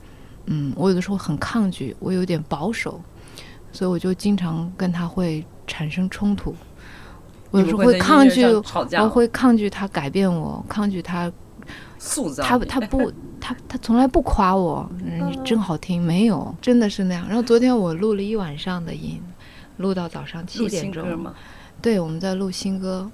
[0.45, 3.01] 嗯，我有的时候很抗拒，我有点保守，
[3.73, 6.55] 所以我就经常跟他会产生冲突。
[7.51, 11.29] 我有时候会抗拒，我会抗拒他改变我，抗拒他
[11.99, 17.27] 塑造你他他不他他从来不夸我，嗯，你真好听，没有，真的是那样。
[17.27, 19.21] 然后昨天我录了一晚上的音，
[19.75, 21.05] 录到早上七点钟？
[21.81, 23.11] 对，我们在录新歌。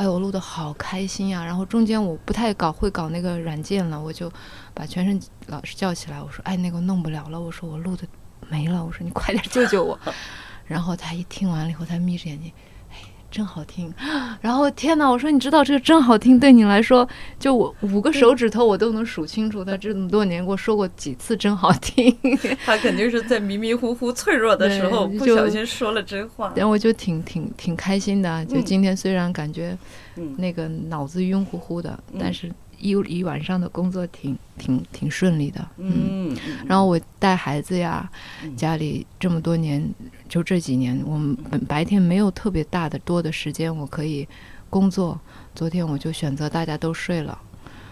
[0.00, 1.44] 哎，我录的好开心呀！
[1.44, 4.32] 然后中间我不太搞会搞那个软件了，我就
[4.72, 8.08] 把全胜老师叫起来，我说：“哎，那个弄不了了。”我说：“我录的
[8.48, 10.00] 没了。”我说：“你快点救救我。”
[10.64, 12.50] 然后他一听完了以后，他眯着眼睛，
[13.30, 13.92] 真好听。
[14.40, 17.08] 然后天哪，我说你知道这个真好听，对你来说，
[17.38, 22.16] 就我五个手指头我都能数清楚，他这么多年给我说过几次真好听。
[22.66, 26.52] 他肯定是在迷迷糊糊、脆弱的时候，不小心说了真话。
[26.56, 29.76] 然后我就挺挺挺开心的，就嗯今天虽然感觉
[30.16, 32.50] 嗯那个脑子晕乎乎的，嗯但是
[32.80, 36.36] 一一晚上的工作挺挺挺顺利的，嗯。
[36.66, 38.10] 然后我带孩子呀，
[38.42, 39.86] 嗯家里这么多年，
[40.28, 41.36] 就这几年，我们
[41.68, 44.26] 白天没有特别大的多的时间，我可以
[44.68, 45.18] 工作。
[45.54, 47.32] 昨天我就选择大家都睡了，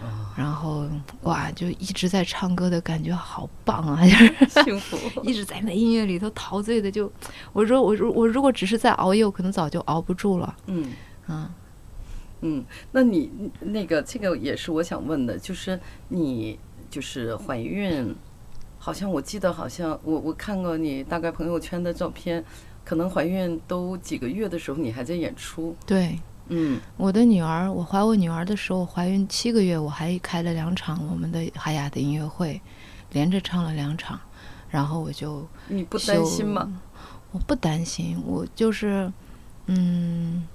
[0.01, 0.87] 啊然后
[1.23, 3.99] 哇，就一直在唱歌的感觉好棒啊！
[4.07, 4.33] 就是
[4.63, 5.21] 幸福。
[5.21, 7.11] 一直在那音乐里头陶醉的就，
[7.51, 10.55] 我说我如我如果只是在熬夜，我可能早就熬不住了。
[10.67, 10.91] 嗯
[11.27, 11.49] 嗯，
[12.41, 16.57] 嗯，那你那个这个也是我想问的，就是你
[16.89, 18.15] 就是怀孕，
[18.77, 22.43] 好像我记得好像我我看过你大概朋友圈的照片，
[22.85, 25.75] 可能怀孕都几个月的时候你还在演出。
[25.85, 32.61] 对，嗯我的女儿，我怀我女儿的时候，怀孕七个月，我还开了两场我们的海雅的音乐会，
[33.11, 34.19] 连着唱了两场，
[34.69, 36.81] 然后我就你不担心吗？
[37.31, 39.11] 我不担心，我就是，
[39.67, 40.47] 嗯，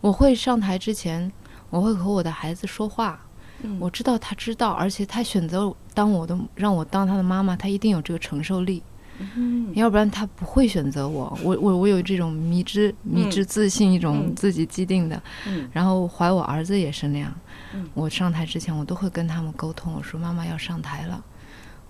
[0.00, 1.30] 我会上台之前，
[1.70, 3.20] 我会和我的孩子说话，
[3.62, 8.82] 嗯我知道他知道，而且他选择当我的让我当他的妈妈，他一定有这个承受力，
[9.18, 11.38] 嗯要不然他不会选择我。
[11.42, 15.22] 我我我有这种迷之迷之自信，一种嗯自己既定的。
[15.46, 17.32] 嗯然后怀我儿子也是那样，
[17.74, 21.22] 嗯我上台之前我都会跟他们沟通，我说妈妈要上台了，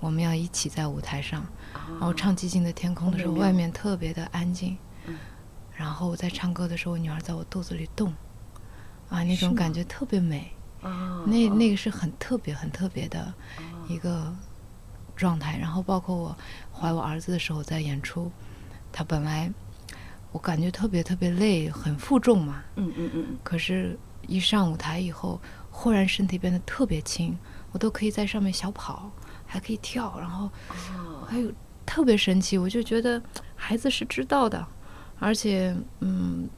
[0.00, 1.44] 我们要一起在舞台上。
[1.98, 4.76] 然后唱《寂静的天空》的时候，外面特别的安静
[5.06, 5.14] 嗯，
[5.80, 8.12] 然后我在唱歌的时候，我女儿在我肚子里动，
[9.08, 10.52] 啊，那种感觉特别美，
[10.82, 11.24] 啊。
[11.26, 13.32] 那那个是很特别很特别的
[13.88, 14.30] 一个
[15.16, 15.56] 状态。
[15.56, 16.36] 然后包括我
[16.70, 18.30] 怀我儿子的时候在演出，
[18.92, 19.50] 他本来
[20.32, 27.34] 我感觉特别特别累，很负重嘛，嗯嗯嗯可是，一上舞台以后，忽然身体变得特别轻，
[27.72, 29.10] 我都可以在上面小跑，
[29.46, 31.50] 还可以跳，然后哦还有
[31.86, 33.20] 特别神奇，我就觉得
[33.56, 34.66] 孩子是知道的，
[35.20, 36.48] 而且嗯，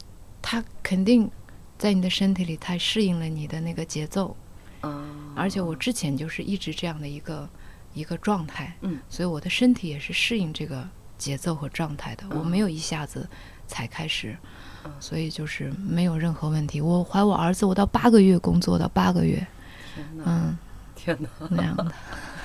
[0.41, 1.29] 他肯定
[1.77, 4.35] 在你的身体里，他适应了你的那个节奏，
[4.81, 7.47] 嗯，而且我之前就是一直这样的一个
[7.93, 10.87] 一个状态，嗯，所以我的身体也是适应这个
[11.17, 13.29] 节奏和状态的，我没有一下子
[13.67, 14.35] 才开始，
[14.85, 14.91] 嗯。
[14.99, 16.79] 所以就是没有任何问题。
[16.79, 19.45] 我怀我儿子，我到八个月工作到八个月，
[19.93, 20.57] 天哪，嗯，
[20.95, 21.91] 天哪，那样的。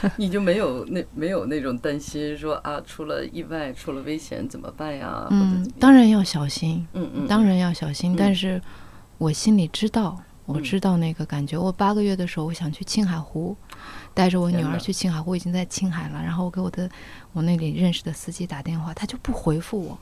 [0.17, 5.27] 你就没有那没有那种担心说啊，出了意外，出了危险怎么办呀？
[5.31, 8.13] 嗯当然要小心，嗯嗯，当然要小心。
[8.13, 8.61] 嗯但是
[9.19, 11.59] 我心里知道，我嗯知道那个感觉。
[11.59, 13.57] 我八个月的时候，我想去青海湖，
[14.15, 16.23] 带着我女儿去青海湖，已经在青海了。
[16.23, 16.89] 然后我给我的
[17.33, 19.99] 我那里认识的司机打电话，他就不回复我，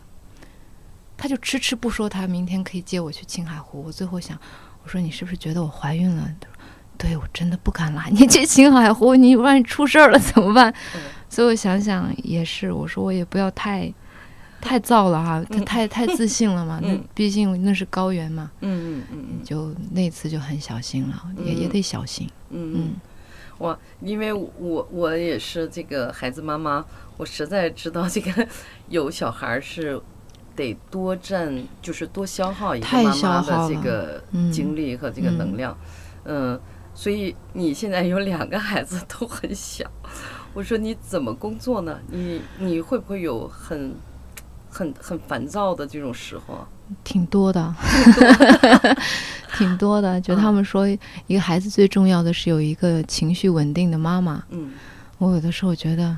[1.17, 3.83] 他就迟迟不说他明天可以接我去青海湖。
[3.85, 4.39] 我最后想，
[4.85, 6.31] 我说你是不是觉得我怀孕了？
[6.41, 6.56] 他说
[6.99, 10.73] 对我真的不敢拉你 去青海湖，你万一出事儿了怎么办？
[10.95, 13.93] 嗯 所以我想想也是，我说我也不要太
[14.61, 16.81] 太燥了哈，他太太自信了嘛。
[17.15, 22.29] 毕竟那是高原嘛，嗯嗯嗯就那次就很小心了，也也嗯得小心。
[22.51, 22.91] 嗯嗯
[23.59, 26.85] 我，因为我我也是这个孩子妈妈，
[27.17, 28.47] 我实在知道这个
[28.89, 30.01] 有小孩儿是
[30.55, 35.77] 得多占，就是多消耗一个太妈妈的这消耗了个嗯精力和这个能量，
[36.25, 36.59] 嗯，
[36.97, 39.85] 所以你现在有两个孩子都很小，
[40.55, 41.99] 我说你怎么工作呢？
[42.11, 43.95] 你你会不会有很
[44.71, 46.67] 很很烦躁的这种时候啊？
[47.05, 47.75] 挺多的，
[49.59, 50.21] 挺多的。
[50.21, 50.89] 就他们说，
[51.27, 54.43] 一个孩子最重要的是有一个情绪稳定的妈妈。
[54.49, 54.73] 嗯，
[55.19, 56.17] 我有的时候觉得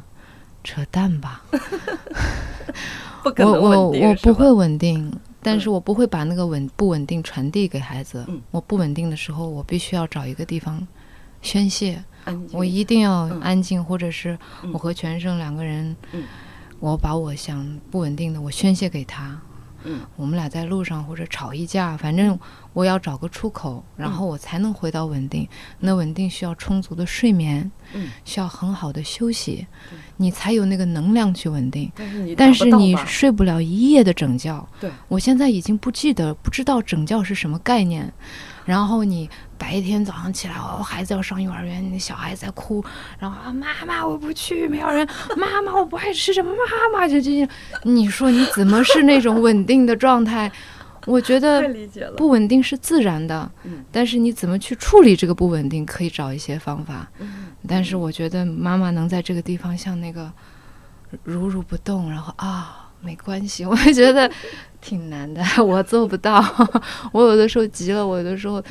[0.62, 1.42] 扯淡吧，
[3.24, 5.12] 不可能我我我不会稳定，
[5.42, 8.24] 但是我不会把那个稳不稳定传递给孩子。
[8.28, 10.86] 嗯我不稳定的时候，我必须要找一个地方
[11.42, 12.02] 宣泄。
[12.52, 16.24] 我一定要嗯安静，或者是嗯我和全胜两个人，嗯
[16.80, 19.40] 我把我想不稳定的我宣泄给他。
[19.84, 22.38] 嗯我们俩在路上或者吵一架，反正
[22.72, 25.48] 我要找个出口，然嗯后我才能回到稳定。
[25.78, 29.66] 那稳定需要充足的睡眠，嗯，需要很好的休息，
[30.16, 31.90] 你才有那个能量去稳定。
[31.94, 34.68] 但是你但是你睡不了一夜的整觉。
[34.80, 38.12] 对，我现在已经不记得不知道整觉是什么概念，
[38.64, 39.28] 然后你
[39.58, 42.84] 白天早上起来，哦，孩子要上幼儿园，那小孩在哭，
[43.18, 45.06] 然后啊，妈妈我不去，没有人，
[45.36, 47.48] 妈妈我不爱吃什么，妈妈就这样，
[47.82, 50.50] 你说你怎么是那种稳定的状态？
[51.06, 51.62] 我觉得。
[52.16, 57.08] 不稳定是自然的，嗯但是你怎么去处理这个不稳定，可以找一些方法。
[57.18, 60.30] 嗯但是我觉得妈妈能在这个地方像那个
[61.24, 64.30] 如如不动，然后啊没关系，我也觉得
[64.80, 66.44] 挺难的，我做不到。
[67.12, 68.62] 我有的时候急了，我有的时候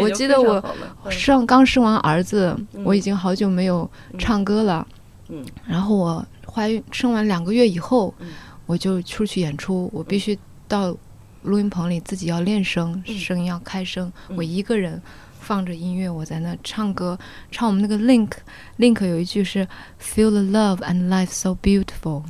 [0.00, 0.62] 我记得我
[1.10, 2.82] 上刚生完儿子，嗯。
[2.84, 4.86] 我已经好久没有唱歌了。
[5.28, 5.44] 嗯。
[5.66, 8.32] 然后我怀孕生完两个月以后，嗯。
[8.66, 10.96] 我就出去演出，我必须到
[11.42, 13.18] 录音棚里自己要练声，嗯。
[13.18, 14.36] 声音要开声，嗯。
[14.36, 15.00] 我一个人
[15.40, 17.18] 放着音乐，我在那唱歌，
[17.50, 18.30] 唱我们那个 Link
[18.78, 19.68] Link 有一句是
[20.00, 22.22] Feel the love and life so beautiful。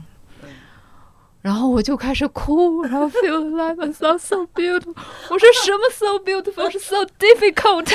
[1.45, 4.95] 然后我就开始哭，然后 feel life and so so beautiful。
[5.29, 7.87] 我说什么 so beautiful 是 so difficult，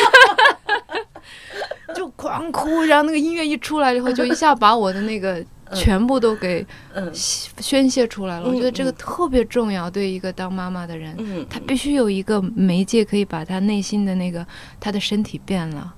[1.95, 2.83] 就狂哭。
[2.83, 5.43] 然后那个音乐一出来以后，就一下把我的那个
[5.73, 7.11] 全部都给嗯。
[7.11, 8.47] 宣泄出来了。
[8.47, 8.95] 我觉得这个嗯。
[8.99, 14.45] 特别重要，对一个当妈妈的人，嗯，他必须有一个媒介可以把他内心的那个
[14.79, 15.91] 他的身体变了，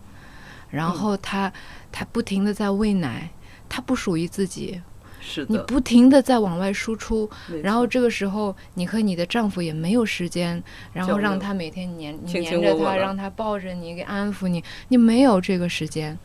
[0.70, 1.52] 然后他
[1.91, 3.30] 他不停的在喂奶，
[3.68, 4.82] 他不属于自己，
[5.22, 7.30] 是的，你不停的在往外输出，
[7.64, 10.62] 然后这个时候你和你的丈夫也没有时间，
[10.92, 16.18] 然后让他每天黏黏着他，让他抱着你，给安抚你，你没有这个时间。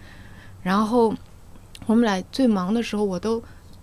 [0.62, 1.14] 然后
[1.86, 3.40] 我们俩最忙的时候，我都。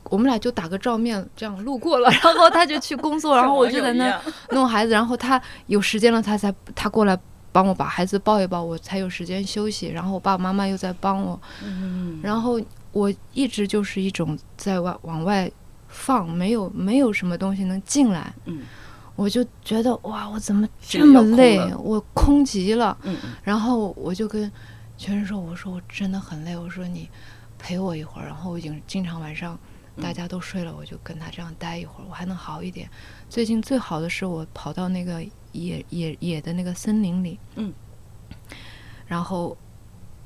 [0.09, 7.17] 我们俩就打个照面，这样路过了， 然后他就去工作，然后我就在那弄孩子，然后他有时间了，他才他过来
[7.53, 9.87] 帮我把孩子抱一抱，我才有时间休息。
[9.87, 12.59] 然后我爸爸妈妈又在帮我，嗯然后
[12.93, 15.51] 我一直就是一种在外往外
[15.89, 18.61] 放，没有没有什么东西能进来，嗯
[19.15, 21.77] 我就觉得哇，我怎么这么累了？
[21.77, 22.97] 我空极了。
[23.03, 24.51] 嗯嗯然后我就跟
[24.97, 27.07] 全人说：“我说我真的很累，我说你
[27.59, 29.55] 陪我一会儿。”然后我已经经常晚上
[30.01, 32.89] 大家都睡了，我就跟他这样待一会儿，我还能好一点。
[33.29, 37.71] 最近最好的是我跑到那个野野野的那个森林里，嗯，
[39.05, 39.55] 然后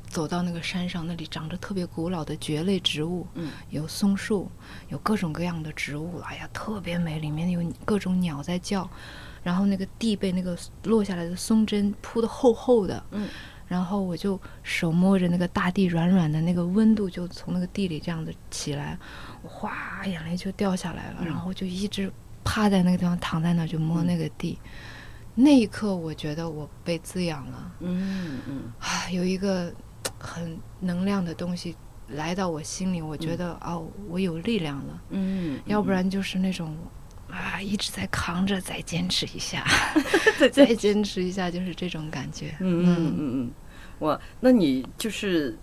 [0.07, 4.49] 走到那个山上，那里长着特别古老的蕨类植物，嗯，有松树，
[4.89, 8.89] 有各种各样的植物，哎呀，特别美，里面有各种鸟在叫，
[9.43, 13.27] 然后那个地被那个落下来的松针铺的厚厚的，嗯，
[13.67, 18.97] 然后我就手摸着那个大地软软的那个温度，就从那个地里这样子起来，
[19.43, 21.25] 我哗眼泪就掉下来了，嗯。
[21.25, 22.11] 然后就一直
[22.43, 24.57] 趴在那个地方，躺在那儿就摸嗯那个地。
[25.39, 28.71] 那一刻，我觉得我被滋养了，嗯嗯。
[28.79, 29.71] 啊，有一个
[30.19, 31.75] 很能量的东西
[32.09, 35.01] 来到我心里，我觉得、哦，我有力量了。
[35.09, 36.75] 嗯，要不然就是那种
[37.29, 39.65] 啊，一直在扛着，再坚持一下，
[40.39, 42.55] 再再坚持一下，就是这种感觉。
[42.59, 43.51] 嗯嗯嗯嗯，
[43.99, 45.57] 哇，那你就是，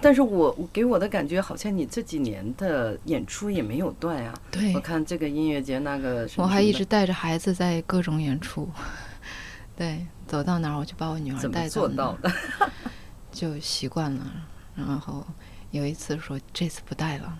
[0.00, 4.32] 但是我我给我的感觉好像你这几年的演出也没有断呀。
[4.50, 8.70] 对我，看这个音乐节那个什么我还一直带着孩子在各种演出。
[9.76, 12.30] 对，走到哪儿我就把我女儿带哪儿，做到的？
[13.34, 14.24] 就习惯了。
[14.74, 15.26] 然后
[15.72, 17.38] 有一次说这次不带了，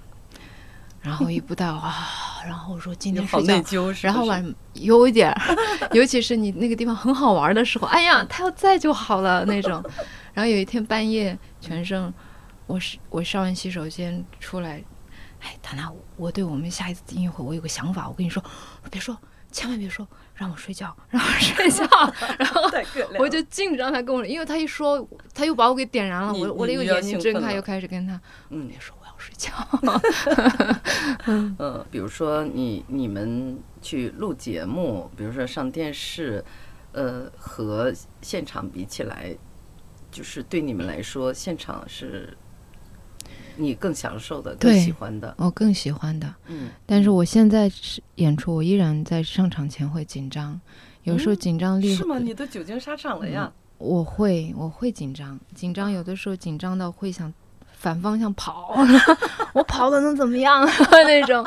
[1.00, 5.34] 然后一不带啊，然后我说今天好天睡觉，内疚，是是然后晚有一点，
[5.92, 9.82] 尤其是你那个地方很好玩的时候，哎呀，他要在就好了那种。
[10.32, 12.12] 然后有一天半夜，全胜，
[12.66, 14.82] 我是我上完洗手间出来，
[15.40, 18.42] 哎，塔娜，我对我们下一次音乐会我有个想法，我跟你说，
[18.90, 19.16] 别说，
[19.52, 21.86] 千万别说，让我睡觉，让我睡觉。
[22.38, 22.62] 然后
[23.18, 28.20] 我就禁止让他跟我，因为他一说，他又把我给点燃了，我我那个你又眼睛睁开，又开始跟他，
[28.50, 29.52] 嗯别说我要睡觉。
[31.26, 36.44] 嗯，比如说你你们去录节目，比如说上电视，
[36.92, 39.36] 呃，和现场比起来，
[40.10, 42.36] 就是对你们来说，现场是
[43.56, 45.34] 你更享受的、更对喜欢的。
[45.38, 46.34] 我更喜欢的。
[46.46, 50.60] 嗯，但是我现在是演出，我依然在上场前会紧张，
[51.04, 52.18] 有时候嗯紧张力、是吗？
[52.18, 53.52] 你都久经沙场了呀？
[53.78, 57.32] 我会我会紧张，紧张有的时候紧张到会想
[57.72, 58.74] 反方向跑，
[59.52, 60.66] 我跑的能怎么样
[61.06, 61.46] 那种，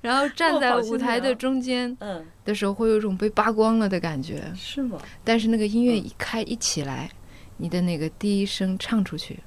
[0.00, 4.42] 然后站在舞台的中间嗯，的时候，会有一种被扒光了的感觉。
[4.54, 4.98] 是吗？
[5.24, 7.08] 但是那个音乐嗯一开一起来，
[7.56, 9.38] 你的那个第一声唱出去，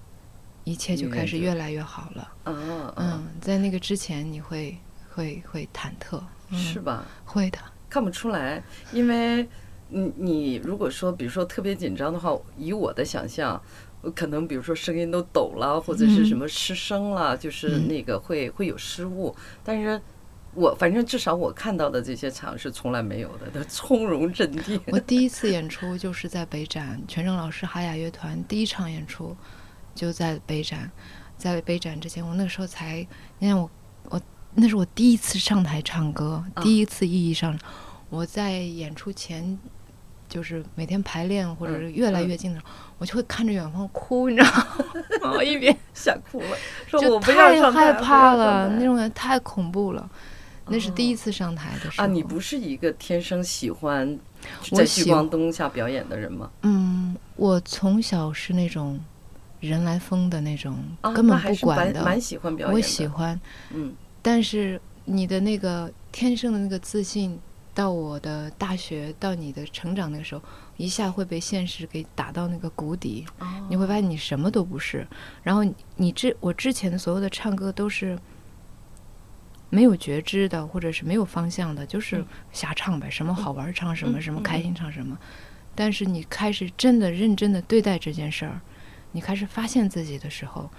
[0.63, 2.21] 一切就开始越来越好了。
[2.43, 4.77] 啊，嗯，嗯，在那个之前你会
[5.09, 7.05] 会会忐忑，嗯是吧？
[7.25, 7.57] 会的。
[7.89, 9.47] 看不出来，因为
[9.89, 13.61] 你你如果说，比如说特别紧张的话，以我的想象，
[14.01, 19.35] 我可能比如说声音都抖了，或者是什么失声了，就是嗯那个会会有失误。
[19.61, 19.99] 但是
[20.53, 24.79] 我反正至少我看到的这些场是从来没有的，都从容镇定。
[24.87, 29.35] 我第一次演出就是在北展，全正老师哈雅乐团第一场演出
[30.01, 30.89] 就在北展，
[31.37, 33.05] 在北展之前，我那时候才，
[33.37, 33.69] 你看我
[34.09, 34.19] 我
[34.55, 37.55] 那是我第一次上台唱歌，第一次意义上，
[38.09, 39.59] 我在演出前
[40.27, 44.49] 就是每天排练或者是越来越近的时候，我就会看着远方哭，你知道
[45.21, 45.33] 吗？
[45.37, 50.09] 我一边 想哭了，说就我不要太上台害怕了，那种感觉太恐怖了。
[50.65, 56.49] 那是第一次上台的时候啊，你不是一个天生喜欢我喜在聚光灯下表演的人吗？
[56.63, 58.99] 嗯，我从小是那种
[59.61, 62.01] 人来疯的那种，啊，根本不管的。
[62.01, 62.75] 蛮蛮喜欢表演。
[62.75, 63.39] 我喜欢，
[63.73, 67.39] 嗯但是你的那个天生的那个自信，
[67.73, 70.41] 到我的大学，到你的成长那个时候，
[70.77, 73.25] 一下会被现实给打到那个谷底。
[73.39, 75.07] 哦你会发现你什么都不是。
[75.41, 78.19] 然后你你之我之前所有的唱歌都是
[79.69, 85.17] 没有觉知的，或者是没有方向的，就是瞎唱呗，什么好玩唱什么，什么开心唱什么。
[85.73, 88.59] 但是你开始真的认真的对待这件事儿，
[89.11, 90.69] 你开始发现自己的时候，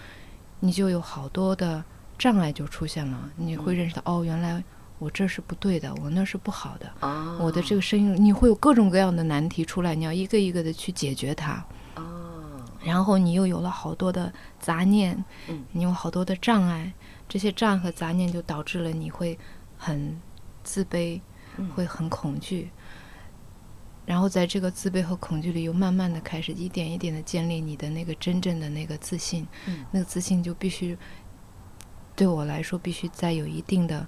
[0.61, 1.85] 你就有好多的
[2.19, 3.31] 障碍就出现了。
[3.37, 4.63] 你会认识到，哦，原来
[4.99, 6.91] 我这是不对的，我那是不好的。
[7.01, 11.65] 哦，我的这个声音，你会有各种各样的难题出来，你要一个一个的去解决它。
[11.97, 16.93] 哦，然后你又有了好多的杂念，嗯你有好多的障碍，
[17.29, 19.39] 这些障碍和杂念就导致了你会
[19.77, 20.21] 很
[20.63, 21.21] 自卑，
[21.57, 22.71] 嗯会很恐惧。
[24.13, 29.49] 然后在这个自卑和恐惧里，又慢慢的开始一点一点的建立你的那个真正的那个自信。
[29.67, 30.99] 嗯那个自信就必须
[32.15, 34.07] 对我来说，必须再有一定的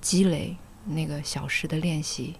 [0.00, 2.36] 积累，那个小时的练习，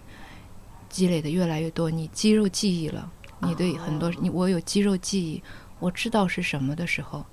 [0.87, 5.43] 积累的越来越多，你肌肉记忆了，你对很多、你我有肌肉记忆，
[5.79, 7.25] 我知道是什么的时候，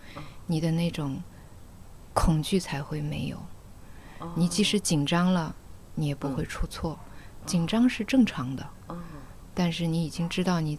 [0.47, 1.23] 你的那种
[2.12, 3.41] 恐惧才会没有。
[4.35, 5.55] 你即使紧张了，
[5.95, 6.99] 你也不会出错，
[7.47, 8.68] 紧张是正常的。
[8.89, 8.99] 哦
[9.55, 10.79] 但是你已经知道你，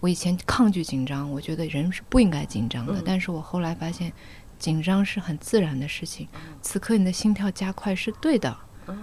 [0.00, 3.00] 我以前抗拒紧张，我觉得人是不应该紧张的。
[3.00, 4.12] 嗯但是我后来发现，
[4.58, 6.28] 紧张是很自然的事情。
[6.62, 8.56] 此刻你的心跳加快是对的，
[8.86, 8.94] 哦，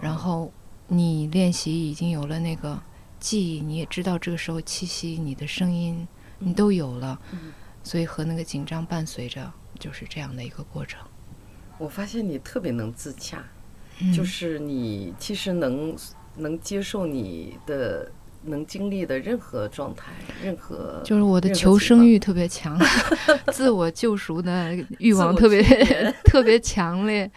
[0.00, 0.52] 然后
[0.86, 2.80] 你练习已经有了那个
[3.20, 6.06] 记忆，你也知道这个时候气息、你的声音，
[6.38, 7.52] 你都有了，嗯
[7.84, 11.00] 所以和那个紧张伴随着，就是这样的一个过程。
[11.78, 13.42] 我发现你特别能自洽，
[14.00, 15.96] 嗯就是你其实能
[16.36, 18.10] 能接受你的
[18.48, 20.10] 能经历的任何状态，
[20.42, 22.78] 任何就是我的求生欲特别强，
[23.52, 25.62] 自我救赎的欲望特别
[26.24, 27.30] 特别强烈。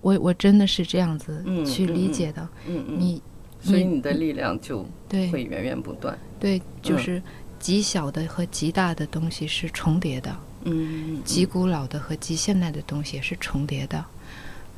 [0.00, 2.46] 我我真的是这样子嗯去理解的。
[2.66, 3.22] 嗯嗯，你
[3.60, 5.30] 所以你的力量就对。
[5.30, 6.18] 会源源不断。
[6.38, 7.22] 对，就嗯是
[7.58, 14.04] 极小的和极大的东西是重叠的，嗯，极古老的和极现代的东西也是重叠的，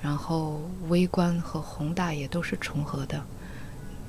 [0.00, 3.20] 然后微观和宏大也都是重合的。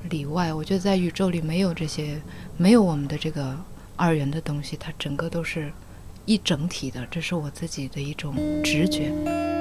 [0.08, 2.20] 里外，我觉得在宇宙里没有这些，
[2.56, 3.56] 没有我们的这个
[3.96, 5.72] 二元的东西，它整个都是
[6.24, 9.57] 一整体的，这是我自己的一种直觉。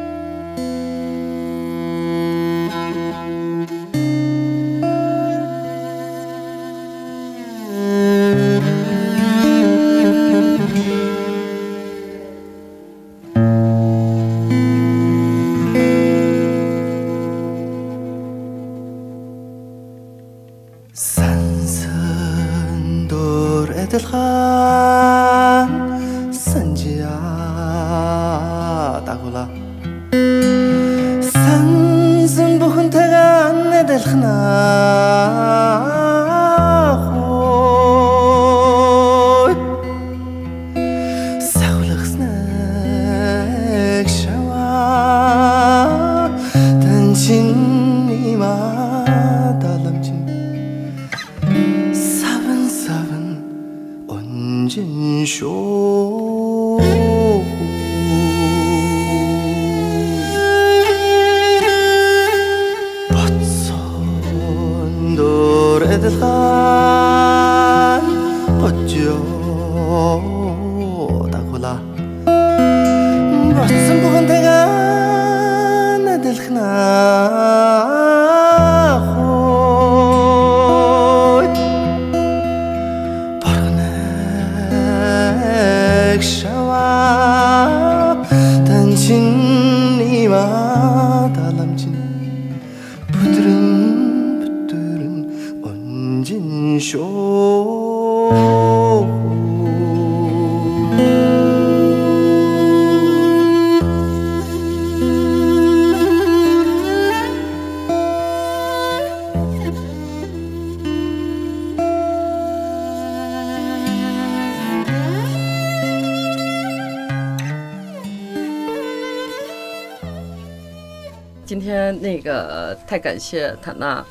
[122.97, 124.03] 太感谢塔娜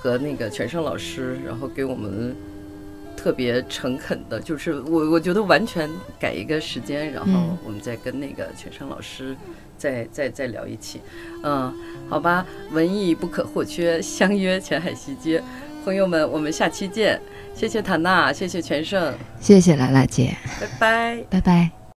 [0.00, 2.34] 和那个全胜老师，然后给我们
[3.16, 5.88] 特别诚恳的，就是我我觉得完全
[6.18, 9.36] 改一个时间，然后嗯我们再跟那个全胜老师
[9.78, 11.00] 再再再聊一期。
[11.44, 11.72] 嗯，
[12.08, 15.40] 好吧，文艺不可或缺，相约前海西街，
[15.84, 17.20] 朋友们，我们下期见。
[17.54, 21.24] 谢谢塔娜，谢谢全胜，谢谢兰兰姐，拜拜。
[21.30, 21.81] 拜拜。